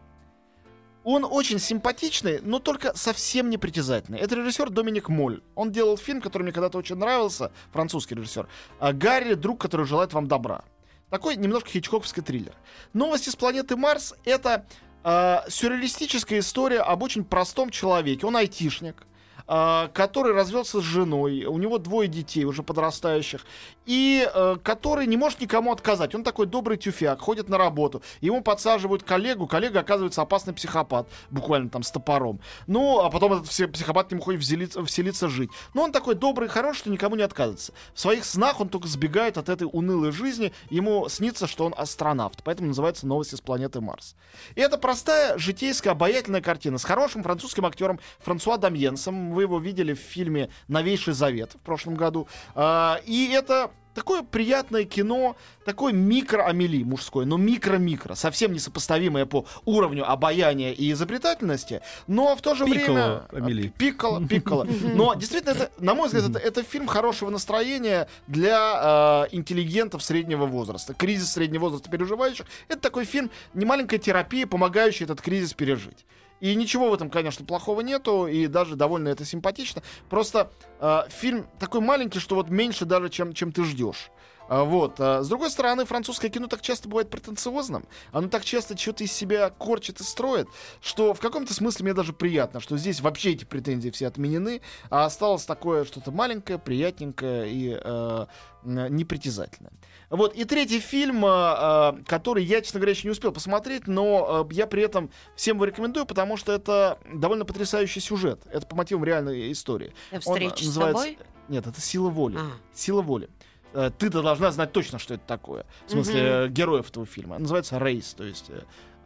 Он 1.04 1.26
очень 1.30 1.58
симпатичный, 1.58 2.40
но 2.40 2.58
только 2.58 2.96
совсем 2.96 3.50
непритязательный. 3.50 4.18
Это 4.18 4.36
режиссер 4.36 4.70
Доминик 4.70 5.10
Моль. 5.10 5.42
Он 5.54 5.70
делал 5.70 5.98
фильм, 5.98 6.22
который 6.22 6.44
мне 6.44 6.52
когда-то 6.52 6.78
очень 6.78 6.96
нравился, 6.96 7.52
французский 7.72 8.14
режиссер. 8.14 8.48
А, 8.80 8.92
Гарри, 8.94 9.34
друг, 9.34 9.60
который 9.60 9.84
желает 9.84 10.14
вам 10.14 10.26
добра. 10.26 10.64
Такой 11.10 11.36
немножко 11.36 11.68
хичкоковский 11.68 12.22
триллер. 12.22 12.54
«Новости 12.94 13.28
с 13.28 13.36
планеты 13.36 13.76
Марс»— 13.76 14.14
это 14.24 14.66
э, 15.04 15.38
сюрреалистическая 15.48 16.40
история 16.40 16.80
об 16.80 17.02
очень 17.02 17.24
простом 17.24 17.70
человеке. 17.70 18.26
Он 18.26 18.36
айтишник, 18.36 19.06
э, 19.46 19.88
который 19.92 20.34
развелся 20.34 20.80
с 20.80 20.84
женой, 20.84 21.44
у 21.44 21.58
него 21.58 21.78
двое 21.78 22.08
детей 22.08 22.44
уже 22.44 22.62
подрастающих, 22.62 23.44
и 23.86 24.28
э, 24.32 24.56
который 24.62 25.06
не 25.06 25.16
может 25.16 25.40
никому 25.40 25.72
отказать. 25.72 26.14
Он 26.14 26.24
такой 26.24 26.46
добрый 26.46 26.76
тюфяк, 26.76 27.20
ходит 27.20 27.48
на 27.48 27.58
работу, 27.58 28.02
ему 28.20 28.42
подсаживают 28.42 29.02
коллегу, 29.02 29.46
коллега 29.46 29.80
оказывается 29.80 30.22
опасный 30.22 30.54
психопат, 30.54 31.08
буквально 31.30 31.68
там 31.70 31.82
с 31.82 31.90
топором. 31.90 32.40
Ну, 32.66 33.00
а 33.00 33.10
потом 33.10 33.34
этот 33.34 33.46
пси- 33.46 33.68
психопат 33.68 34.08
к 34.08 34.12
нему 34.12 34.22
ходит 34.22 34.42
вселиться, 34.42 34.84
вселиться 34.84 35.28
жить. 35.28 35.50
Но 35.74 35.82
он 35.82 35.92
такой 35.92 36.14
добрый, 36.14 36.48
хороший, 36.48 36.78
что 36.78 36.90
никому 36.90 37.16
не 37.16 37.22
отказывается. 37.22 37.72
В 37.94 38.00
своих 38.00 38.24
снах 38.24 38.60
он 38.60 38.68
только 38.68 38.88
сбегает 38.88 39.38
от 39.38 39.48
этой 39.48 39.68
унылой 39.70 40.12
жизни, 40.12 40.52
ему 40.70 41.08
снится, 41.08 41.46
что 41.46 41.66
он 41.66 41.74
астронавт, 41.76 42.42
поэтому 42.44 42.68
называется 42.68 43.06
«Новости 43.06 43.34
с 43.34 43.40
планеты 43.40 43.80
Марс». 43.80 44.16
И 44.54 44.60
это 44.60 44.78
простая, 44.78 45.38
житейская, 45.38 45.92
обаятельная 45.92 46.40
картина 46.40 46.78
с 46.78 46.84
хорошим 46.84 47.22
французским 47.22 47.66
актером 47.66 48.00
Франсуа 48.20 48.56
Дамьенсом. 48.56 49.32
Вы 49.32 49.42
его 49.42 49.58
видели 49.58 49.94
в 49.94 49.98
фильме 49.98 50.50
«Новейший 50.68 51.14
завет» 51.14 51.52
в 51.54 51.58
прошлом 51.58 51.94
году. 51.94 52.28
А, 52.54 53.00
И 53.04 53.30
это 53.32 53.70
такое 53.94 54.22
приятное 54.22 54.84
кино, 54.84 55.36
такой 55.64 55.92
микро-амели 55.92 56.82
мужской, 56.82 57.24
но 57.24 57.36
микро-микро, 57.36 58.14
совсем 58.14 58.52
несопоставимое 58.52 59.26
по 59.26 59.46
уровню 59.64 60.10
обаяния 60.10 60.72
и 60.72 60.92
изобретательности, 60.92 61.80
но 62.06 62.36
в 62.36 62.42
то 62.42 62.54
же 62.54 62.64
время... 62.64 62.80
Пикколо 62.80 63.28
Амели. 63.32 63.68
Пикколо, 63.68 64.26
пикколо. 64.28 64.64
Но 64.64 65.14
действительно, 65.14 65.52
это, 65.52 65.70
на 65.78 65.94
мой 65.94 66.08
взгляд, 66.08 66.30
это, 66.30 66.38
это 66.38 66.62
фильм 66.62 66.86
хорошего 66.86 67.30
настроения 67.30 68.08
для 68.26 69.26
э, 69.30 69.34
интеллигентов 69.34 70.02
среднего 70.02 70.46
возраста. 70.46 70.94
Кризис 70.94 71.32
среднего 71.32 71.62
возраста 71.62 71.90
переживающих. 71.90 72.46
Это 72.68 72.80
такой 72.80 73.04
фильм, 73.04 73.30
не 73.54 73.64
маленькая 73.64 73.98
терапия, 73.98 74.46
помогающая 74.46 75.06
этот 75.06 75.20
кризис 75.20 75.54
пережить. 75.54 76.04
И 76.44 76.54
ничего 76.56 76.90
в 76.90 76.92
этом, 76.92 77.08
конечно, 77.08 77.42
плохого 77.46 77.80
нету, 77.80 78.26
и 78.26 78.48
даже 78.48 78.76
довольно 78.76 79.08
это 79.08 79.24
симпатично. 79.24 79.82
Просто 80.10 80.50
э, 80.78 81.04
фильм 81.08 81.46
такой 81.58 81.80
маленький, 81.80 82.18
что 82.18 82.34
вот 82.34 82.50
меньше 82.50 82.84
даже, 82.84 83.08
чем, 83.08 83.32
чем 83.32 83.50
ты 83.50 83.64
ждешь. 83.64 84.10
А, 84.50 84.64
Вот. 84.64 84.96
а, 84.98 85.22
С 85.22 85.28
другой 85.28 85.50
стороны, 85.50 85.86
французское 85.86 86.30
кино 86.30 86.46
так 86.46 86.60
часто 86.60 86.86
бывает 86.86 87.08
претенциозным. 87.08 87.86
Оно 88.12 88.28
так 88.28 88.44
часто 88.44 88.76
что-то 88.76 89.04
из 89.04 89.12
себя 89.12 89.48
корчит 89.48 90.00
и 90.00 90.04
строит, 90.04 90.46
что 90.82 91.14
в 91.14 91.20
каком-то 91.20 91.54
смысле 91.54 91.84
мне 91.84 91.94
даже 91.94 92.12
приятно, 92.12 92.60
что 92.60 92.76
здесь 92.76 93.00
вообще 93.00 93.30
эти 93.32 93.46
претензии 93.46 93.88
все 93.88 94.06
отменены, 94.06 94.60
а 94.90 95.06
осталось 95.06 95.46
такое 95.46 95.86
что-то 95.86 96.10
маленькое, 96.10 96.58
приятненькое 96.58 97.50
и 97.50 97.78
э, 97.82 98.26
непритязательное. 98.64 99.72
Вот. 100.16 100.34
И 100.34 100.44
третий 100.44 100.78
фильм, 100.80 101.24
э, 101.24 101.28
э, 101.28 101.92
который 102.06 102.44
я, 102.44 102.60
честно 102.60 102.78
говоря, 102.78 102.92
еще 102.92 103.08
не 103.08 103.12
успел 103.12 103.32
посмотреть, 103.32 103.86
но 103.86 104.46
э, 104.48 104.54
я 104.54 104.66
при 104.66 104.82
этом 104.82 105.10
всем 105.34 105.56
его 105.56 105.64
рекомендую, 105.64 106.06
потому 106.06 106.36
что 106.36 106.52
это 106.52 106.98
довольно 107.12 107.44
потрясающий 107.44 108.00
сюжет. 108.00 108.40
Это 108.50 108.66
по 108.66 108.76
мотивам 108.76 109.04
реальной 109.04 109.50
истории. 109.50 109.92
Он, 110.12 110.20
Встреча 110.20 110.54
э, 110.54 110.58
с 110.58 110.66
называется- 110.66 111.02
тобой? 111.02 111.18
Нет, 111.48 111.66
это 111.66 111.80
«Сила 111.80 112.08
воли». 112.10 112.38
А. 112.38 112.46
Сила 112.72 113.02
воли. 113.02 113.28
Э, 113.72 113.90
Ты-то 113.98 114.22
должна 114.22 114.52
знать 114.52 114.72
точно, 114.72 114.98
что 115.00 115.14
это 115.14 115.24
такое. 115.26 115.66
В 115.86 115.90
смысле, 115.90 116.20
э, 116.20 116.48
героев 116.48 116.88
этого 116.88 117.06
фильма. 117.06 117.38
Называется 117.38 117.78
рейс, 117.78 118.14
то 118.14 118.22
есть 118.24 118.50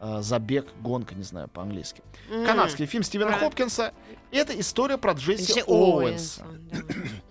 э, 0.01 0.19
забег, 0.23 0.67
гонка, 0.81 1.15
не 1.15 1.23
знаю, 1.23 1.49
по-английски. 1.49 2.03
М. 2.31 2.45
Канадский 2.47 2.87
фильм 2.87 3.03
Стивена 3.03 3.31
Так. 3.31 3.41
Хопкинса. 3.41 3.93
Это 4.31 4.59
история 4.59 4.99
про 4.99 5.13
Джесси 5.13 5.45
Джесси 5.55 5.63
Оуэнса. 5.67 6.45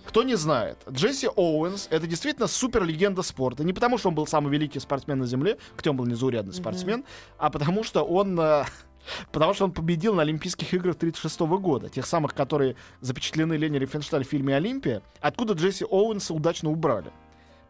Кто 0.06 0.24
не 0.24 0.36
знает, 0.36 0.78
Джесси 0.90 1.28
Оуэнс 1.28 1.88
это 1.92 2.08
действительно 2.08 2.48
супер 2.48 2.84
легенда 2.84 3.22
спорта. 3.22 3.64
Не 3.64 3.74
потому, 3.74 3.98
что 3.98 4.10
он 4.10 4.16
был 4.16 4.26
самый 4.26 4.52
великий 4.52 4.80
спортсмен 4.80 5.20
на 5.20 5.26
Земле, 5.28 5.58
хотя 5.76 5.92
он 5.92 5.98
был 5.98 6.06
незаурядный 6.06 6.54
Мгм. 6.54 6.62
спортсмен, 6.62 7.06
а 7.38 7.50
потому 7.50 7.84
что 7.84 8.04
он 8.04 8.40
э, 8.40 8.64
Потому 9.32 9.54
что 9.54 9.66
он 9.66 9.72
победил 9.72 10.14
на 10.16 10.22
Олимпийских 10.22 10.74
играх 10.74 10.96
1936 10.96 11.40
года, 11.62 11.90
тех 11.90 12.06
самых, 12.06 12.34
которые 12.34 12.76
запечатлены 13.02 13.54
Лени 13.54 13.78
Рифеншталь 13.78 14.26
в 14.26 14.28
фильме 14.28 14.56
«Олимпия», 14.56 15.02
откуда 15.22 15.54
Джесси 15.54 15.86
Оуэнса 15.86 16.34
удачно 16.34 16.70
убрали. 16.70 17.12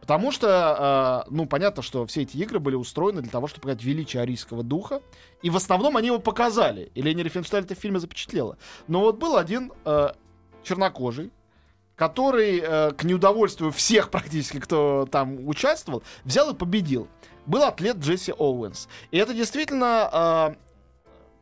Потому 0.08 0.32
что, 0.32 1.24
э, 1.26 1.30
ну, 1.30 1.44
понятно, 1.44 1.82
что 1.82 2.06
все 2.06 2.22
эти 2.22 2.38
игры 2.38 2.60
были 2.60 2.76
устроены 2.76 3.20
для 3.20 3.30
того, 3.30 3.46
чтобы 3.46 3.64
показать 3.64 3.84
величие 3.84 4.22
арийского 4.22 4.62
духа. 4.62 5.02
И 5.42 5.50
в 5.50 5.56
основном 5.56 5.98
они 5.98 6.06
его 6.06 6.18
показали. 6.18 6.90
И 6.94 7.02
Лени 7.02 7.20
Рифеншталь 7.20 7.64
это 7.64 7.74
в 7.74 7.78
фильме 7.78 7.98
запечатлела. 7.98 8.56
Но 8.86 9.00
вот 9.00 9.18
был 9.18 9.36
один 9.36 9.70
э, 9.84 10.12
чернокожий, 10.62 11.30
который, 11.94 12.58
э, 12.58 12.92
к 12.92 13.04
неудовольствию 13.04 13.70
всех 13.70 14.08
практически, 14.10 14.58
кто 14.60 15.06
там 15.12 15.46
участвовал, 15.46 16.02
взял 16.24 16.50
и 16.52 16.54
победил. 16.54 17.06
Был 17.44 17.64
атлет 17.64 17.98
Джесси 17.98 18.32
Оуэнс. 18.32 18.88
И 19.10 19.18
это 19.18 19.34
действительно, 19.34 20.08
э, 20.10 20.54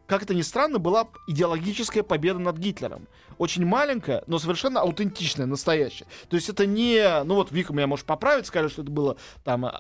как 0.09 0.25
это 0.25 0.35
ни 0.35 0.43
странно, 0.43 0.81
была 0.81 1.07
идеологическая 1.29 2.03
победа 2.03 2.41
над 2.41 2.59
Гитлером. 2.59 3.07
Очень 3.39 3.67
маленькая, 3.67 4.23
но 4.27 4.39
совершенно 4.39 4.81
аутентичная, 4.81 5.47
настоящая. 5.47 6.07
То 6.29 6.37
есть 6.37 6.49
это 6.49 6.67
не... 6.67 7.23
Ну 7.25 7.35
вот 7.35 7.53
Вика 7.53 7.73
меня 7.73 7.87
может 7.87 8.07
поправить, 8.07 8.47
скажет, 8.47 8.73
что 8.73 8.83
это 8.83 8.91
было 8.91 9.17
там 9.45 9.67
э, 9.67 9.71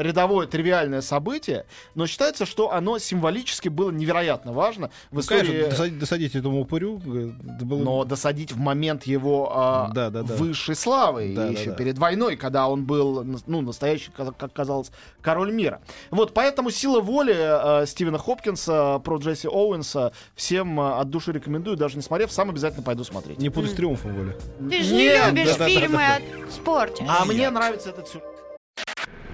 рядовое, 0.00 0.46
тривиальное 0.46 1.00
событие, 1.00 1.66
но 1.94 2.06
считается, 2.06 2.46
что 2.46 2.72
оно 2.72 2.98
символически 2.98 3.68
было 3.68 3.90
невероятно 3.90 4.52
важно 4.52 4.90
в 5.10 5.14
Ну, 5.14 5.20
истории... 5.20 5.46
конечно, 5.46 5.70
досадить, 5.70 5.98
досадить 5.98 6.34
этому 6.36 6.60
упырю. 6.60 7.00
э, 7.06 7.32
это 7.56 7.64
было- 7.64 7.82
Но 7.82 8.04
досадить 8.04 8.52
в 8.52 8.58
момент 8.58 9.04
его 9.04 9.50
а, 9.54 9.88
Да, 9.92 10.10
да, 10.10 10.22
да. 10.22 10.34
высшей 10.34 10.74
славы, 10.74 11.32
Да, 11.34 11.48
и 11.48 11.54
да, 11.54 11.60
еще 11.60 11.70
да. 11.70 11.76
перед 11.76 11.98
войной, 11.98 12.36
когда 12.36 12.68
он 12.68 12.84
был, 12.84 13.24
ну, 13.46 13.60
настоящий, 13.62 14.10
как 14.16 14.36
как 14.36 14.52
казалось, 14.52 14.90
король 15.20 15.52
мира. 15.52 15.80
Вот, 16.10 16.32
поэтому 16.34 16.70
«Сила 16.70 17.00
воли» 17.00 17.34
э, 17.82 17.86
Стивена 17.86 18.18
Хопкинса 18.18 19.00
про 19.04 19.16
Джесси 19.18 19.48
Оуэнса 19.48 20.12
всем 20.34 20.80
э, 20.80 20.98
от 21.00 21.10
души 21.10 21.32
рекомендую, 21.32 21.76
даже 21.76 21.96
не 21.96 22.02
смотрев, 22.02 22.32
сам 22.32 22.50
обязательно 22.50 22.82
пойду 22.92 23.04
смотреть. 23.04 23.38
Не 23.38 23.48
путать 23.48 23.70
с 23.70 23.74
триумфом 23.74 24.14
воли. 24.14 24.36
Ты 24.70 24.82
же 24.82 24.94
не 24.94 25.08
любишь 25.08 25.54
фильмы 25.54 26.02
о 26.04 26.50
спорте. 26.50 27.06
А 27.08 27.24
мне 27.24 27.48
нравится 27.48 27.88
этот 27.88 28.06
сюжет. 28.06 28.24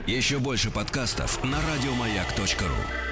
Еще 0.06 0.38
больше 0.38 0.70
подкастов 0.70 1.42
на 1.44 1.58
радиомаяк.ру. 1.60 3.07